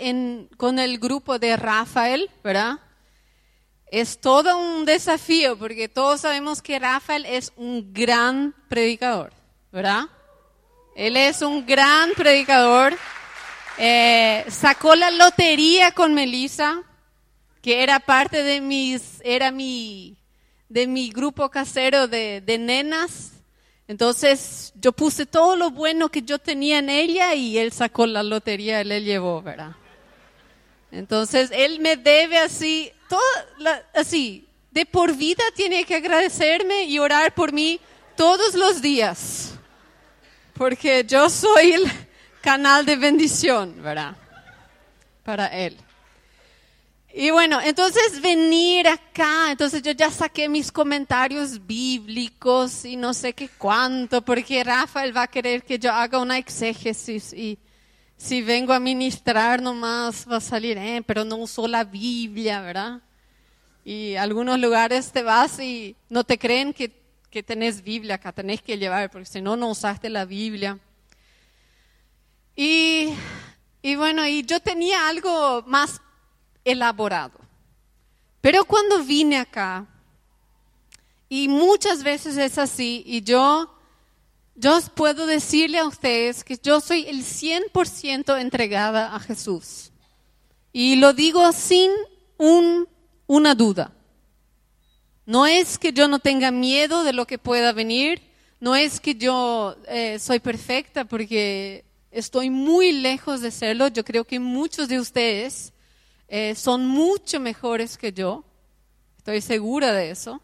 [0.57, 2.81] con el grupo de Rafael, ¿verdad?
[3.87, 9.33] Es todo un desafío porque todos sabemos que Rafael es un gran predicador,
[9.73, 10.07] ¿verdad?
[10.97, 12.97] Él es un gran predicador.
[13.79, 16.83] Eh, sacó la lotería con Melissa,
[17.63, 20.19] que era parte de mis, era mi,
[20.69, 23.40] de mi grupo casero de, de nenas.
[23.91, 28.23] Entonces yo puse todo lo bueno que yo tenía en ella y él sacó la
[28.23, 29.73] lotería, él le llevó, ¿verdad?
[30.93, 33.21] Entonces él me debe así, toda
[33.59, 37.81] la- así, de por vida tiene que agradecerme y orar por mí
[38.17, 39.55] todos los días,
[40.55, 41.91] porque yo soy el
[42.43, 44.15] canal de bendición, ¿verdad?
[45.25, 45.77] Para él.
[47.13, 53.33] Y bueno, entonces venir acá, entonces yo ya saqué mis comentarios bíblicos y no sé
[53.33, 57.59] qué cuánto, porque Rafael va a querer que yo haga una exégesis y
[58.17, 63.01] si vengo a ministrar nomás va a salir, eh, pero no uso la Biblia, ¿verdad?
[63.85, 66.93] Y algunos lugares te vas y no te creen que,
[67.29, 70.79] que tenés Biblia acá, tenés que llevar, porque si no, no usaste la Biblia.
[72.55, 73.15] Y,
[73.83, 76.01] y bueno, y yo tenía algo más
[76.65, 77.39] elaborado.
[78.41, 79.87] Pero cuando vine acá,
[81.29, 83.73] y muchas veces es así, y yo,
[84.55, 89.93] yo puedo decirle a ustedes que yo soy el 100% entregada a Jesús.
[90.73, 91.91] Y lo digo sin
[92.37, 92.89] un,
[93.27, 93.93] una duda.
[95.27, 98.23] No es que yo no tenga miedo de lo que pueda venir,
[98.59, 103.89] no es que yo eh, soy perfecta porque estoy muy lejos de serlo.
[103.89, 105.73] Yo creo que muchos de ustedes
[106.33, 108.45] eh, son mucho mejores que yo.
[109.19, 110.41] Estoy segura de eso.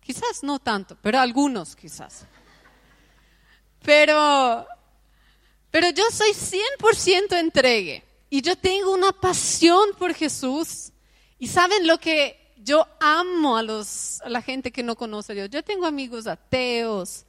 [0.00, 2.24] Quizás no tanto, pero algunos quizás.
[3.82, 4.66] Pero,
[5.70, 10.90] Pero yo soy 100% entregue y yo tengo una pasión por Jesús.
[11.38, 15.34] Y saben lo que yo amo a, los, a la gente que no conoce a
[15.34, 15.50] Dios.
[15.50, 17.26] Yo tengo amigos ateos.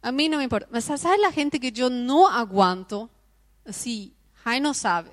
[0.00, 0.80] A mí no me importa.
[0.80, 3.10] ¿Sabes la gente que yo no aguanto?
[3.66, 4.14] Así,
[4.44, 5.10] Jai no sabe.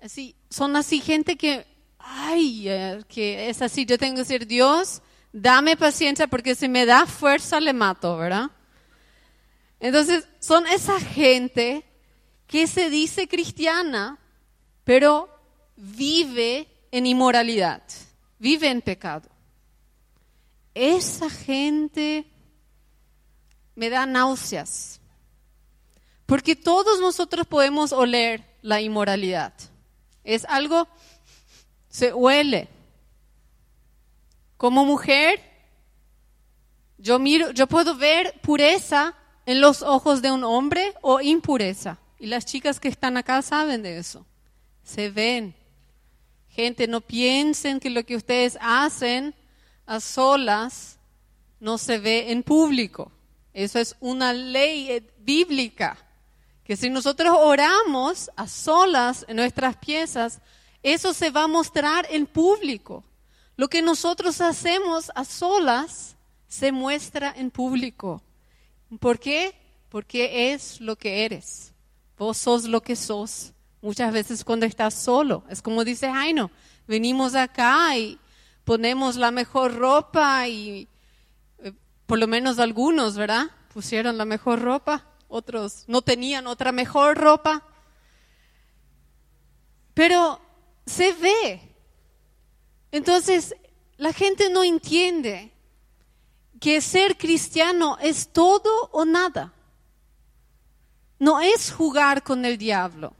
[0.00, 1.66] Así, son así gente que,
[1.98, 3.84] ay, eh, que es así.
[3.84, 8.50] Yo tengo que decir, Dios, dame paciencia porque si me da fuerza le mato, ¿verdad?
[9.80, 11.84] Entonces, son esa gente
[12.46, 14.18] que se dice cristiana,
[14.84, 15.28] pero
[15.76, 17.82] vive en inmoralidad,
[18.38, 19.28] vive en pecado.
[20.74, 22.26] Esa gente
[23.74, 25.00] me da náuseas,
[26.26, 29.52] porque todos nosotros podemos oler la inmoralidad.
[30.28, 30.86] Es algo,
[31.88, 32.68] se huele.
[34.58, 35.40] Como mujer,
[36.98, 39.14] yo miro, yo puedo ver pureza
[39.46, 41.96] en los ojos de un hombre o impureza.
[42.18, 44.26] Y las chicas que están acá saben de eso.
[44.82, 45.54] Se ven.
[46.50, 49.34] Gente, no piensen que lo que ustedes hacen
[49.86, 50.98] a solas
[51.58, 53.10] no se ve en público.
[53.54, 55.96] Eso es una ley eh, bíblica.
[56.68, 60.42] Que si nosotros oramos a solas en nuestras piezas,
[60.82, 63.04] eso se va a mostrar en público.
[63.56, 66.14] Lo que nosotros hacemos a solas
[66.46, 68.22] se muestra en público.
[69.00, 69.54] ¿Por qué?
[69.88, 71.72] Porque es lo que eres.
[72.18, 73.54] Vos sos lo que sos.
[73.80, 76.50] Muchas veces cuando estás solo, es como dice Jaino,
[76.86, 78.18] venimos acá y
[78.64, 80.86] ponemos la mejor ropa y
[81.60, 81.72] eh,
[82.04, 83.46] por lo menos algunos, ¿verdad?
[83.72, 87.62] Pusieron la mejor ropa, otros no tenían otra mejor ropa.
[89.94, 90.40] Pero
[90.86, 91.60] se ve.
[92.90, 93.54] Entonces,
[93.96, 95.52] la gente no entiende
[96.60, 99.52] que ser cristiano es todo o nada.
[101.18, 103.14] No es jugar con el diablo.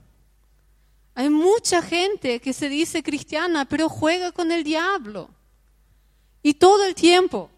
[1.14, 5.28] Hay mucha gente que se dice cristiana, pero juega con el diablo.
[6.42, 7.50] Y todo el tiempo.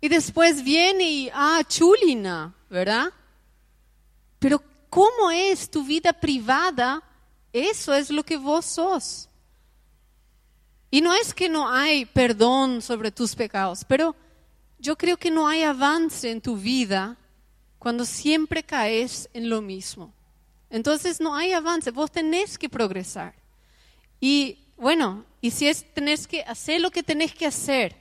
[0.00, 3.12] Y después viene y, ah, chulina, ¿verdad?
[4.38, 4.60] Pero
[4.90, 7.02] ¿cómo es tu vida privada?
[7.52, 9.28] Eso es lo que vos sos.
[10.90, 14.14] Y no es que no hay perdón sobre tus pecados, pero
[14.78, 17.16] yo creo que no hay avance en tu vida
[17.78, 20.12] cuando siempre caes en lo mismo.
[20.68, 23.34] Entonces no hay avance, vos tenés que progresar.
[24.20, 27.96] Y bueno, y si es, tenés que hacer lo que tenés que hacer,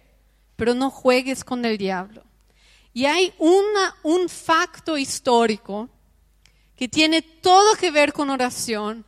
[0.55, 2.23] pero no juegues con el diablo.
[2.93, 5.89] Y hay una, un facto histórico
[6.75, 9.05] que tiene todo que ver con oración,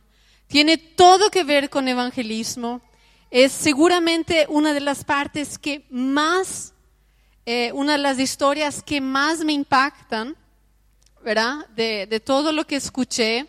[0.48, 2.80] tiene todo que ver con evangelismo,
[3.30, 6.72] es seguramente una de las partes que más,
[7.44, 10.36] eh, una de las historias que más me impactan
[11.26, 11.66] ¿verdad?
[11.74, 13.48] De, todo lo que escuché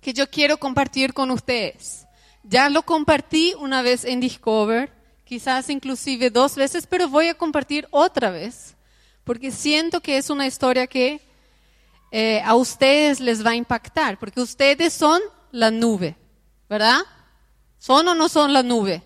[0.00, 2.06] que yo quiero compartir con ustedes.
[2.44, 4.92] Ya lo compartí una vez en Discover,
[5.24, 8.76] quizás inclusive dos veces, pero voy a compartir otra vez,
[9.24, 11.20] porque siento que es una historia que
[12.10, 15.20] eh, a ustedes les va a impactar, porque ustedes son
[15.50, 16.16] la nube,
[16.68, 17.00] ¿verdad?
[17.78, 19.02] ¿Son o no son la nube?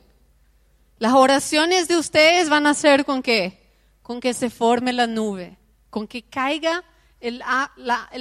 [0.98, 3.60] Las oraciones de ustedes van a ser con qué?
[4.02, 5.56] Con que se forme la nube,
[5.90, 6.82] con que caiga
[7.20, 7.42] el,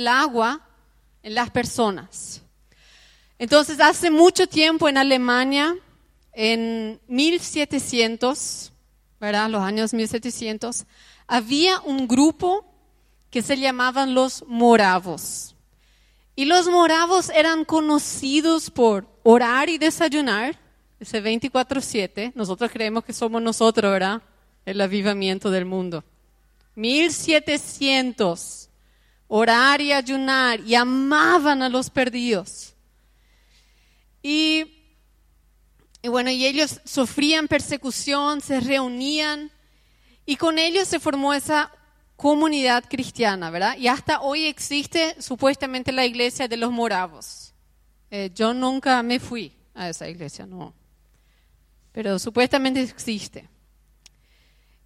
[0.08, 0.62] agua
[1.24, 2.42] en las personas.
[3.40, 5.76] Entonces, hace mucho tiempo en Alemania,
[6.34, 8.72] en 1700,
[9.20, 9.50] ¿verdad?
[9.50, 10.86] Los años 1700,
[11.28, 12.66] había un grupo
[13.30, 15.56] que se llamaban los moravos.
[16.36, 20.60] Y los moravos eran conocidos por orar y desayunar,
[21.00, 22.34] ese 24-7.
[22.36, 24.22] Nosotros creemos que somos nosotros, ¿verdad?
[24.66, 26.04] El avivamiento del mundo.
[26.76, 28.66] 1700
[29.28, 32.74] orar y ayunar y amaban a los perdidos.
[34.22, 34.66] Y,
[36.04, 39.52] bueno, y ellos sufrían persecución, se reunían
[40.26, 41.72] y con ellos se formó esa
[42.16, 43.78] comunidad cristiana, ¿verdad?
[43.78, 47.54] Y hasta hoy existe supuestamente la iglesia de los moravos.
[48.10, 50.74] Eh, yo nunca me fui a esa iglesia, no.
[51.92, 53.50] Pero supuestamente existe.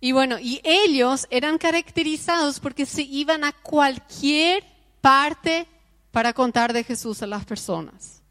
[0.02, 4.64] Y bueno, y ellos eran caracterizados porque se iban a cualquier
[5.02, 5.68] parte
[6.12, 8.22] para contar de Jesús a las personas.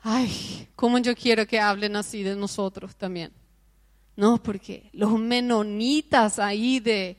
[0.00, 3.32] Ay, cómo yo quiero que hablen así de nosotros también.
[4.16, 7.16] No, porque los menonitas ahí de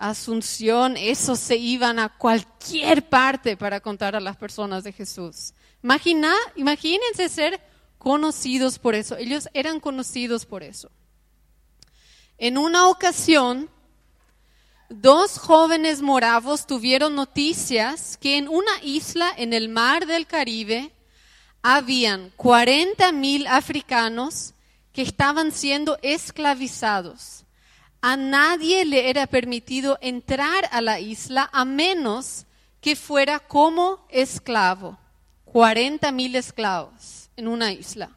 [0.00, 5.52] Asunción, esos se iban a cualquier parte para contar a las personas de Jesús.
[5.82, 7.60] Imagina, imagínense ser
[7.98, 9.18] conocidos por eso.
[9.18, 10.90] Ellos eran conocidos por eso.
[12.38, 13.68] En una ocasión,
[14.88, 20.94] dos jóvenes moravos tuvieron noticias que en una isla en el mar del Caribe
[21.60, 24.54] habían 40 mil africanos
[24.92, 27.44] que estaban siendo esclavizados.
[28.00, 32.46] A nadie le era permitido entrar a la isla a menos
[32.80, 34.98] que fuera como esclavo.
[35.44, 38.16] 40 mil esclavos en una isla.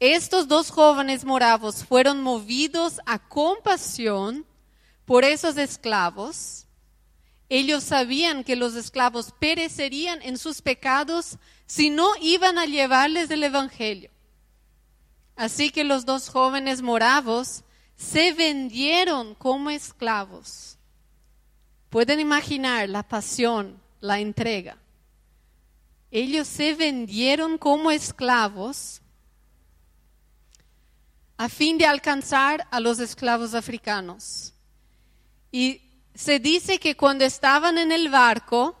[0.00, 4.44] Estos dos jóvenes moravos fueron movidos a compasión
[5.04, 6.66] por esos esclavos.
[7.48, 13.42] Ellos sabían que los esclavos perecerían en sus pecados si no iban a llevarles el
[13.42, 14.10] Evangelio.
[15.38, 17.62] Así que los dos jóvenes moravos
[17.96, 20.76] se vendieron como esclavos.
[21.90, 24.78] Pueden imaginar la pasión, la entrega.
[26.10, 29.00] Ellos se vendieron como esclavos
[31.36, 34.52] a fin de alcanzar a los esclavos africanos.
[35.52, 35.82] Y
[36.16, 38.76] se dice que cuando estaban en el barco,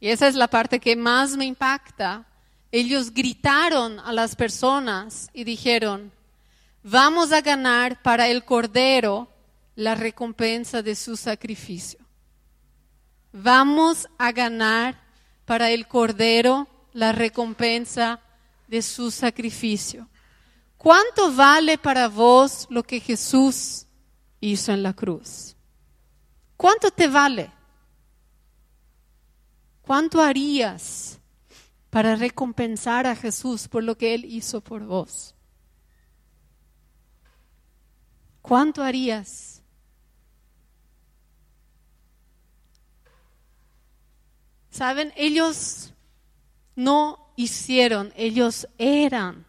[0.00, 2.26] y esa es la parte que más me impacta,
[2.72, 6.10] ellos gritaron a las personas y dijeron,
[6.82, 9.28] vamos a ganar para el Cordero
[9.76, 12.00] la recompensa de su sacrificio.
[13.30, 14.98] Vamos a ganar
[15.44, 18.20] para el Cordero la recompensa
[18.66, 20.08] de su sacrificio.
[20.78, 23.86] ¿Cuánto vale para vos lo que Jesús
[24.40, 25.54] hizo en la cruz?
[26.56, 27.50] ¿Cuánto te vale?
[29.82, 31.18] ¿Cuánto harías
[31.92, 35.34] para recompensar a Jesús por lo que Él hizo por vos?
[38.40, 39.60] ¿Cuánto harías?
[44.70, 45.92] Saben, ellos
[46.74, 49.44] no hicieron, ellos eran.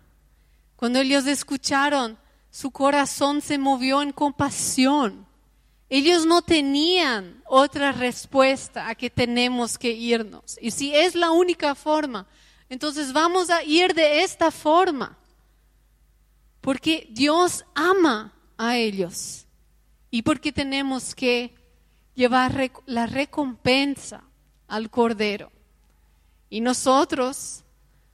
[0.76, 2.18] Cuando ellos escucharon,
[2.52, 5.22] su corazón se movió en compasión.
[5.96, 10.58] Ellos no tenían otra respuesta a que tenemos que irnos.
[10.60, 12.26] Y si es la única forma,
[12.68, 15.16] entonces vamos a ir de esta forma.
[16.62, 19.46] Porque Dios ama a ellos.
[20.10, 21.54] Y porque tenemos que
[22.16, 24.24] llevar la recompensa
[24.68, 25.52] al Cordero.
[26.50, 27.64] Y nosotros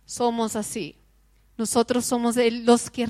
[0.06, 0.98] somos así.
[1.56, 3.08] Nosotros somos los que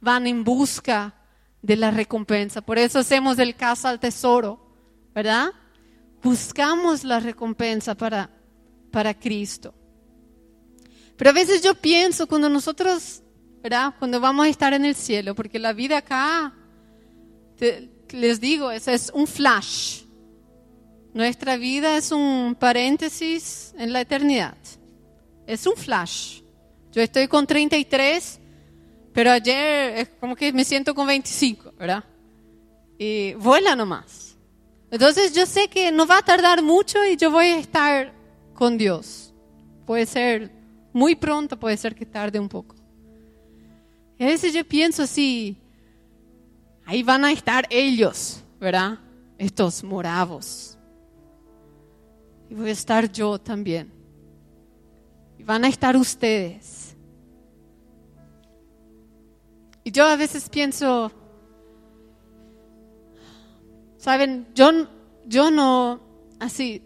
[0.00, 1.14] van en busca
[1.62, 2.60] de la recompensa.
[2.60, 4.60] Por eso hacemos el caso al tesoro,
[5.14, 5.48] ¿verdad?
[6.22, 8.30] Buscamos la recompensa para,
[8.90, 9.74] para Cristo.
[11.16, 13.22] Pero a veces yo pienso cuando nosotros,
[13.62, 13.94] ¿verdad?
[13.98, 16.54] Cuando vamos a estar en el cielo, porque la vida acá,
[18.10, 20.02] les digo, es, es un flash.
[21.14, 24.56] Nuestra vida es un paréntesis en la eternidad.
[25.46, 26.42] Es un flash.
[26.92, 28.40] Yo estoy con 33,
[29.16, 32.04] pero ayer es como que me siento con 25, ¿verdad?
[32.98, 34.36] Y vuela nomás.
[34.90, 38.12] Entonces yo sé que no va a tardar mucho y yo voy a estar
[38.52, 39.32] con Dios.
[39.86, 40.50] Puede ser
[40.92, 42.76] muy pronto, puede ser que tarde un poco.
[44.18, 45.56] Y a veces yo pienso así,
[46.84, 48.98] ahí van a estar ellos, ¿verdad?
[49.38, 50.76] Estos moravos.
[52.50, 53.90] Y voy a estar yo también.
[55.38, 56.85] Y van a estar ustedes.
[59.86, 61.12] Y yo a veces pienso,
[63.98, 64.88] saben, yo,
[65.26, 66.00] yo no,
[66.40, 66.82] así,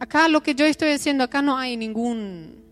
[0.00, 2.64] acá lo que yo estoy haciendo, acá no hay ningún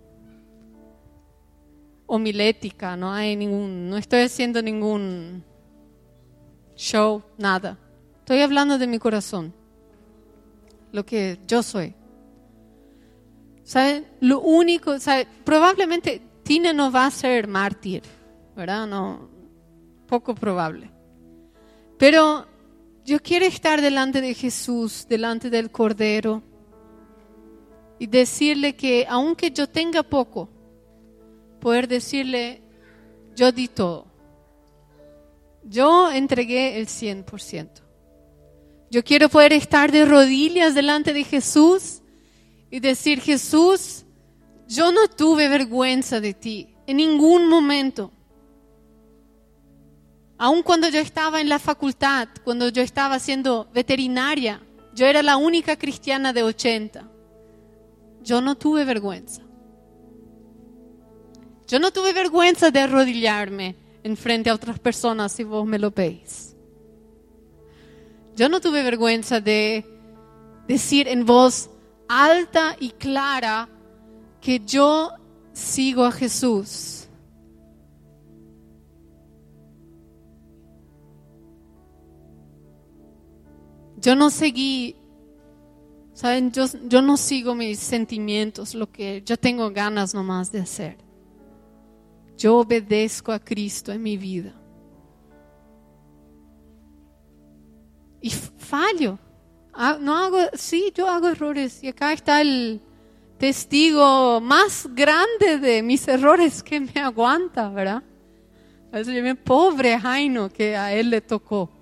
[2.07, 5.45] homilética, no hay ningún, no estoy haciendo ningún
[6.75, 7.77] show, nada.
[8.21, 9.53] Estoy hablando de mi corazón,
[10.93, 11.95] lo que yo soy.
[13.65, 14.07] ¿Saben?
[14.21, 15.27] Lo único, ¿sabe?
[15.45, 18.03] probablemente Tina no va a ser mártir
[18.57, 18.87] ¿verdad?
[18.87, 19.29] No,
[20.07, 20.91] poco probable.
[21.99, 22.47] Pero
[23.05, 26.43] yo quiero estar delante de Jesús, delante del Cordero,
[27.99, 30.49] y decirle que aunque yo tenga poco,
[31.61, 32.63] poder decirle,
[33.37, 34.07] yo di todo.
[35.65, 37.69] Yo entregué el 100%.
[38.91, 42.03] Yo quiero poder estar de rodillas delante de Jesús
[42.71, 44.05] y decir, Jesús,
[44.69, 48.11] yo no tuve vergüenza de ti en ningún momento.
[50.43, 54.61] Aun cuando yo estaba en la facultad, cuando yo estaba siendo veterinaria,
[54.93, 57.09] yo era la única cristiana de 80.
[58.25, 59.41] Yo no tuve vergüenza.
[61.69, 65.93] Yo no tuve vergüenza de arrodillarme en frente a otras personas si vos me lo
[65.93, 66.57] veis.
[68.35, 69.87] Yo no tuve vergüenza de
[70.67, 71.71] decir en voz
[72.09, 73.69] alta y clara
[74.41, 75.13] que yo
[75.53, 77.02] sigo a Jesús
[84.03, 84.97] yo no seguí,
[86.13, 90.99] saben, yo, yo no sigo mis sentimientos, lo que yo tengo ganas nomás de hacer.
[92.37, 94.53] Yo obedezco a Cristo en mi vida.
[98.21, 99.19] Y fallo.
[99.73, 101.83] Ah, No hago, sí, yo hago errores.
[101.85, 102.81] Y acá está el
[103.39, 108.03] testigo más grande de mis errores que me aguanta, ¿verdad?
[108.93, 111.82] A veces pobre Jaino que a él le tocó.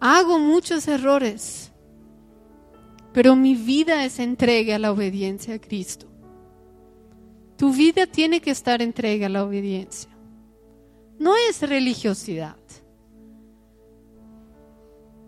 [0.00, 1.72] Hago muchos errores,
[3.12, 6.06] pero mi vida es entregue a la obediencia a Cristo.
[7.56, 10.10] Tu vida tiene que estar entregue a la obediencia.
[11.18, 12.56] No es religiosidad.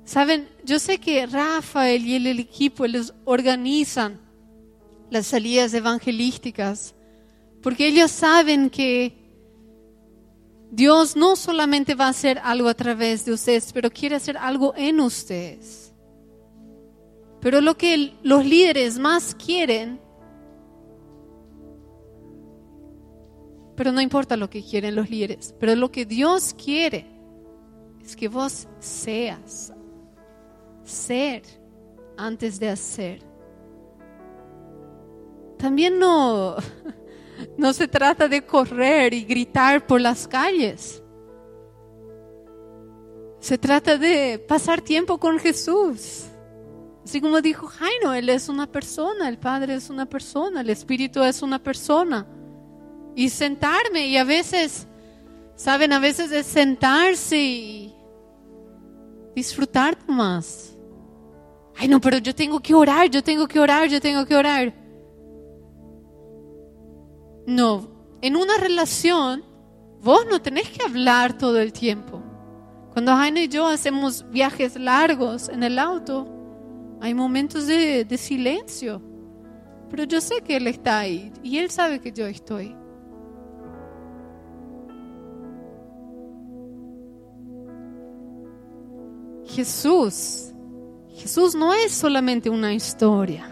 [0.04, 4.20] Saben, yo sé que Rafael y el, el equipo les organizan
[5.10, 6.94] las salidas evangelísticas
[7.62, 9.19] porque ellos saben que
[10.70, 14.72] Dios no solamente va a hacer algo a través de ustedes, pero quiere hacer algo
[14.76, 15.92] en ustedes.
[17.40, 20.00] Pero lo que los líderes más quieren,
[23.74, 27.06] pero no importa lo que quieren los líderes, pero lo que Dios quiere
[28.04, 29.72] es que vos seas,
[30.84, 31.42] ser
[32.16, 33.22] antes de hacer.
[35.56, 36.56] También no,
[37.56, 41.02] no se trata de correr y gritar por las calles.
[43.40, 46.26] Se trata de pasar tiempo con Jesús.
[47.04, 51.22] Así como dijo Jaino, Él es una persona, el Padre es una persona, el Espíritu
[51.22, 52.26] es una persona.
[53.16, 54.86] Y sentarme, y a veces,
[55.56, 57.94] saben, a veces es sentarse y
[59.34, 60.76] disfrutar más.
[61.76, 64.79] Ay, no, pero yo tengo que orar, yo tengo que orar, yo tengo que orar.
[67.50, 67.88] No,
[68.22, 69.42] en una relación
[70.04, 72.22] vos no tenés que hablar todo el tiempo.
[72.92, 76.28] Cuando Jaime y yo hacemos viajes largos en el auto,
[77.00, 79.02] hay momentos de, de silencio.
[79.90, 82.76] Pero yo sé que Él está ahí y Él sabe que yo estoy.
[89.44, 90.52] Jesús,
[91.16, 93.49] Jesús no es solamente una historia.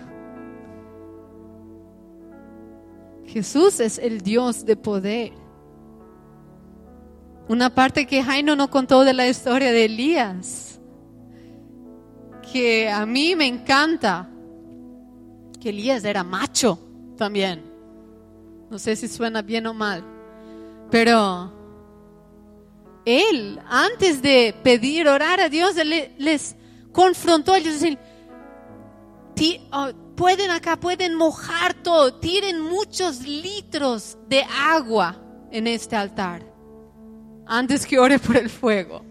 [3.28, 5.32] Jesús es el Dios de poder.
[7.48, 10.80] Una parte que Jaino no contó de la historia de Elías,
[12.52, 14.28] que a mí me encanta,
[15.60, 16.78] que Elías era macho
[17.16, 17.62] también.
[18.70, 20.02] No sé si suena bien o mal,
[20.90, 21.52] pero
[23.04, 25.74] él, antes de pedir, orar a Dios,
[26.18, 26.54] les
[26.92, 27.98] confrontó a ellos, decir,
[29.34, 29.88] "Ti- oh,
[30.18, 35.16] pueden acá, pueden mojar todo, tiren muchos litros de agua
[35.52, 36.42] en este altar
[37.46, 39.02] antes que ore por el fuego.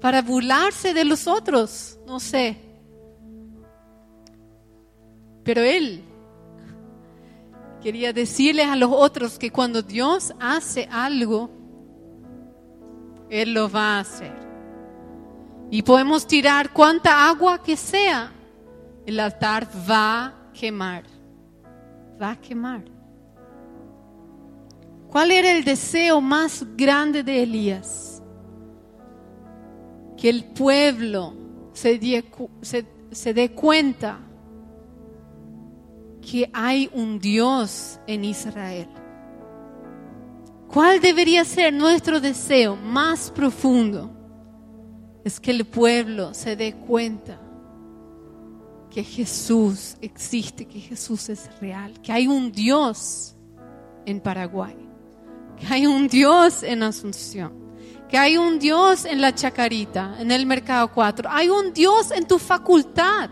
[0.00, 2.58] Para burlarse de los otros, no sé.
[5.44, 6.02] Pero él
[7.80, 11.48] quería decirles a los otros que cuando Dios hace algo,
[13.30, 14.41] Él lo va a hacer.
[15.72, 18.30] Y podemos tirar cuánta agua que sea,
[19.06, 21.04] el altar va a quemar.
[22.20, 22.84] Va a quemar.
[25.08, 28.22] ¿Cuál era el deseo más grande de Elías?
[30.18, 31.32] Que el pueblo
[31.72, 32.22] se, die
[33.10, 34.18] se dé cuenta
[36.20, 38.88] que hay un Dios en Israel.
[40.68, 44.21] ¿Cuál debería ser nuestro deseo más profundo?
[45.24, 47.40] Es que el pueblo se dé cuenta
[48.90, 53.34] que Jesús existe, que Jesús es real, que hay un Dios
[54.04, 54.76] en Paraguay,
[55.58, 57.52] que hay un Dios en Asunción,
[58.08, 62.26] que hay un Dios en la Chacarita, en el Mercado 4, hay un Dios en
[62.26, 63.30] tu facultad.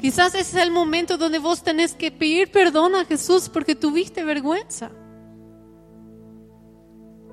[0.00, 4.24] Quizás ese es el momento donde vos tenés que pedir perdón a Jesús porque tuviste
[4.24, 4.90] vergüenza.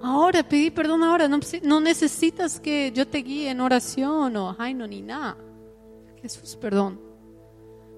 [0.03, 1.27] Ahora, pedí perdón ahora.
[1.27, 5.37] No, necesitas que yo te guíe en oración o no, ni nada.
[6.21, 6.99] Jesús, perdón.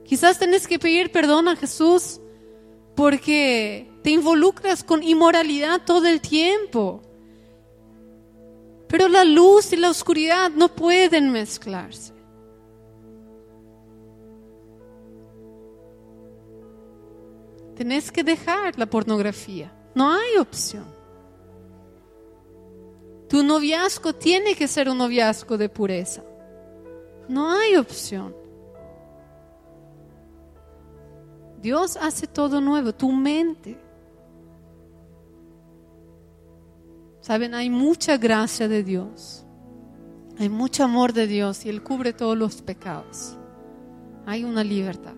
[0.04, 2.20] Quizás tenés que pedir perdón a Jesús
[2.95, 7.01] porque te involucras con inmoralidad todo el tiempo.
[8.88, 12.14] Pero la luz y la oscuridad no pueden mezclarse.
[17.76, 19.74] Tenés que dejar la pornografía.
[19.95, 20.93] No hay opción.
[23.34, 26.21] Tu noviazgo tiene que ser un noviazgo de pureza.
[27.27, 28.36] No hay opción.
[31.59, 33.75] Dios hace todo nuevo, tu mente.
[37.21, 39.43] Saben, hay mucha gracia de Dios.
[40.38, 43.36] Hay mucho amor de Dios y Él cubre todos los pecados.
[44.27, 45.17] Hay una libertad.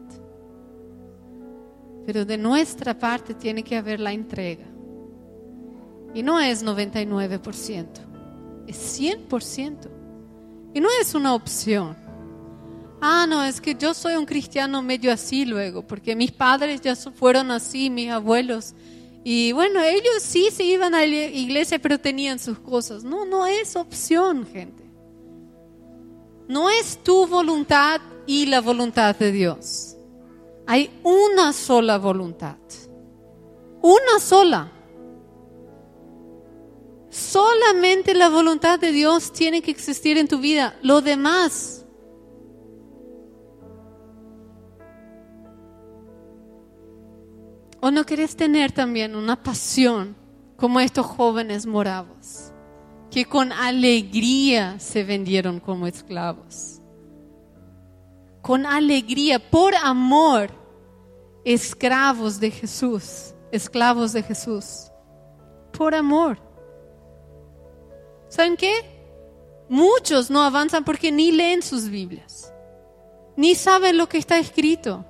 [2.06, 4.68] Pero de nuestra parte tiene que haber la entrega.
[6.16, 7.88] Y no es 99%,
[8.68, 9.90] es 100%.
[10.74, 11.96] Y no es una opción.
[13.02, 16.96] Ah, no, es que yo soy un cristiano medio así luego, porque mis padres ya
[16.96, 18.74] fueron así, mis abuelos.
[19.26, 23.04] Y bueno, ellos sí se iban a la iglesia, pero tenían sus cosas.
[23.04, 24.84] No, no es opción, gente.
[26.48, 29.98] No es tu voluntad y la voluntad de Dios.
[30.66, 32.56] Hay una sola voluntad.
[33.82, 34.72] Una sola.
[37.16, 40.78] Solamente la voluntad de Dios tiene que existir en tu vida.
[40.82, 41.86] Lo demás.
[47.80, 50.14] ¿O no querés tener también una pasión
[50.58, 52.52] como estos jóvenes moravos,
[53.10, 56.82] que con alegría se vendieron como esclavos?
[58.42, 60.50] Con alegría, por amor,
[61.46, 64.92] esclavos de Jesús, esclavos de Jesús,
[65.72, 66.55] por amor.
[68.30, 68.74] ¿Saben qué?
[69.70, 72.54] Muchos no avanzan porque ni leen sus Biblias,
[73.36, 75.06] ni saben lo que está escrito.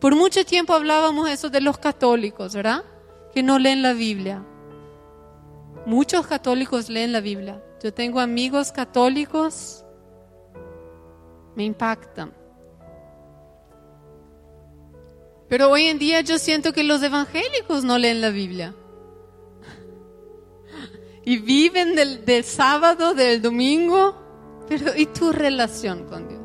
[0.00, 2.84] Por mucho tiempo hablábamos eso de los católicos, ¿verdad?
[3.32, 4.44] Que no leen la Biblia.
[5.86, 7.62] Muchos católicos leen la Biblia.
[7.82, 9.84] Yo tengo amigos católicos,
[11.54, 12.32] me impactan.
[15.48, 18.74] Pero hoy en día yo siento que los evangélicos no leen la Biblia
[21.24, 24.14] y viven del, sábado, del domingo,
[24.68, 26.40] pero ¿y tu relación con Dios?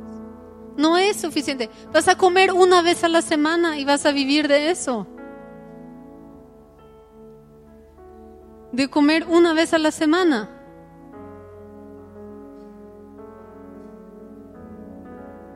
[0.77, 1.69] No es suficiente.
[1.91, 5.05] Vas a comer una vez a la semana y vas a vivir de eso.
[8.71, 10.49] De comer una vez a la semana.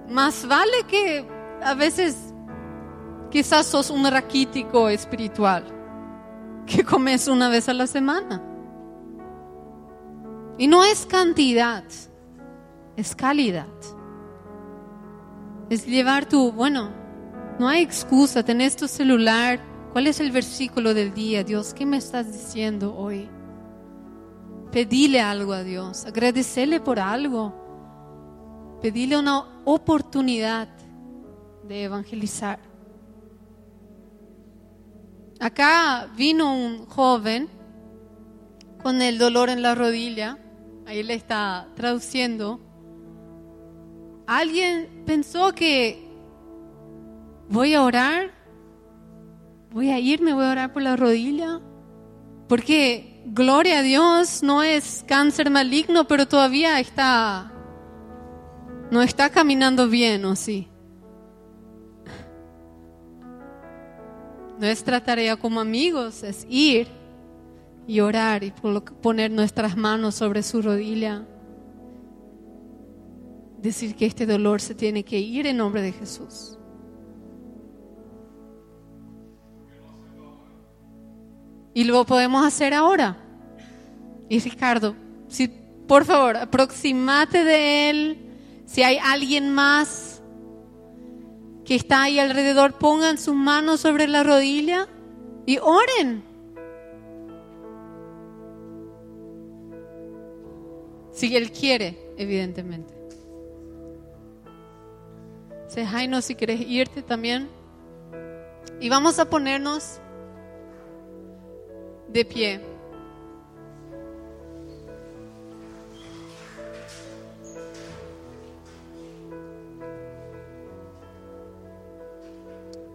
[0.09, 1.26] Más vale que
[1.63, 2.34] a veces
[3.32, 5.63] quizás sos un raquítico espiritual
[6.65, 8.53] que comes una vez a la semana.
[10.58, 11.84] Y no es cantidad,
[12.95, 13.68] es calidad.
[15.70, 16.91] Es llevar tu, bueno,
[17.60, 19.60] no hay excusa, tenés tu celular.
[19.93, 21.43] ¿Cuál es el versículo del día?
[21.43, 23.30] Dios, ¿qué me estás diciendo hoy?
[24.72, 27.54] Pedile algo a Dios, agradecerle por algo,
[28.82, 30.68] pedile una oportunidad
[31.68, 32.60] de evangelizar.
[35.39, 37.49] Acá vino un joven
[38.82, 40.39] con el dolor en la rodilla
[40.86, 42.59] ahí le está traduciendo,
[44.27, 46.07] alguien pensó que
[47.49, 48.31] voy a orar,
[49.71, 51.61] voy a irme, voy a orar por la rodilla,
[52.47, 57.51] porque gloria a Dios no es cáncer maligno, pero todavía está,
[58.91, 60.67] no está caminando bien, ¿o sí?
[64.59, 66.88] Nuestra tarea como amigos es ir
[67.88, 68.51] y orar y
[69.01, 71.25] poner nuestras manos sobre su rodilla.
[73.59, 76.57] Decir que este dolor se tiene que ir en nombre de Jesús.
[81.73, 83.17] Y lo podemos hacer ahora.
[84.29, 84.95] Y Ricardo,
[85.27, 85.47] si
[85.88, 88.17] por favor, aproximate de él.
[88.65, 90.21] Si hay alguien más
[91.65, 94.88] que está ahí alrededor, pongan sus manos sobre la rodilla
[95.45, 96.32] y oren.
[101.14, 102.93] Si Él quiere, evidentemente.
[105.68, 107.47] Se Jaino, si quieres irte también.
[108.80, 109.99] Y vamos a ponernos
[112.09, 112.61] de pie.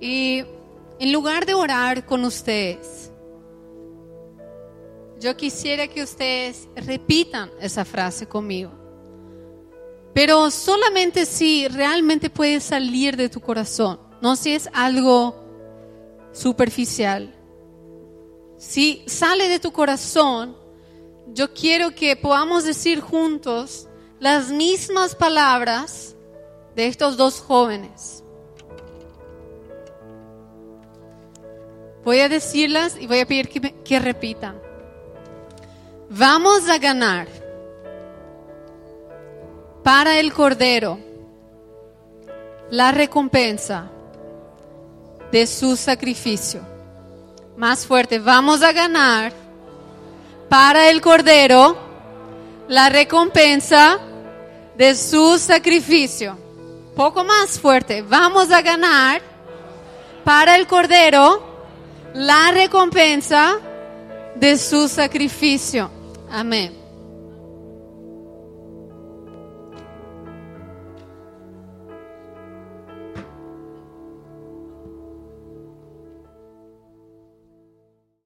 [0.01, 0.45] Y
[1.01, 3.08] en lugar de orar con ustedes,
[5.21, 8.73] yo quisiera que ustedes repitan esa frase conmigo.
[10.15, 15.35] Pero solamente si realmente puede salir de tu corazón, no si es algo
[16.33, 17.35] superficial.
[18.57, 20.57] Si sale de tu corazón,
[21.29, 23.89] yo quiero que podamos decir juntos
[24.19, 26.17] las mismas palabras
[26.75, 28.25] de estos dos jóvenes.
[32.05, 34.68] Voy a decirlas y voy a pedir que, que repitan.
[36.11, 37.29] Vamos a ganar
[39.83, 40.99] para el Cordero
[42.71, 43.91] la recompensa
[45.31, 46.63] de su sacrificio.
[47.59, 49.35] Más fuerte, vamos a ganar
[50.49, 51.77] para el Cordero
[52.69, 53.99] la recompensa
[54.79, 56.39] de su sacrificio.
[56.97, 58.01] Poco más fuerte.
[58.01, 59.21] Vamos a ganar
[60.25, 61.43] para el Cordero
[62.15, 63.59] la recompensa
[64.37, 65.98] de su sacrificio.
[66.31, 66.78] Amén.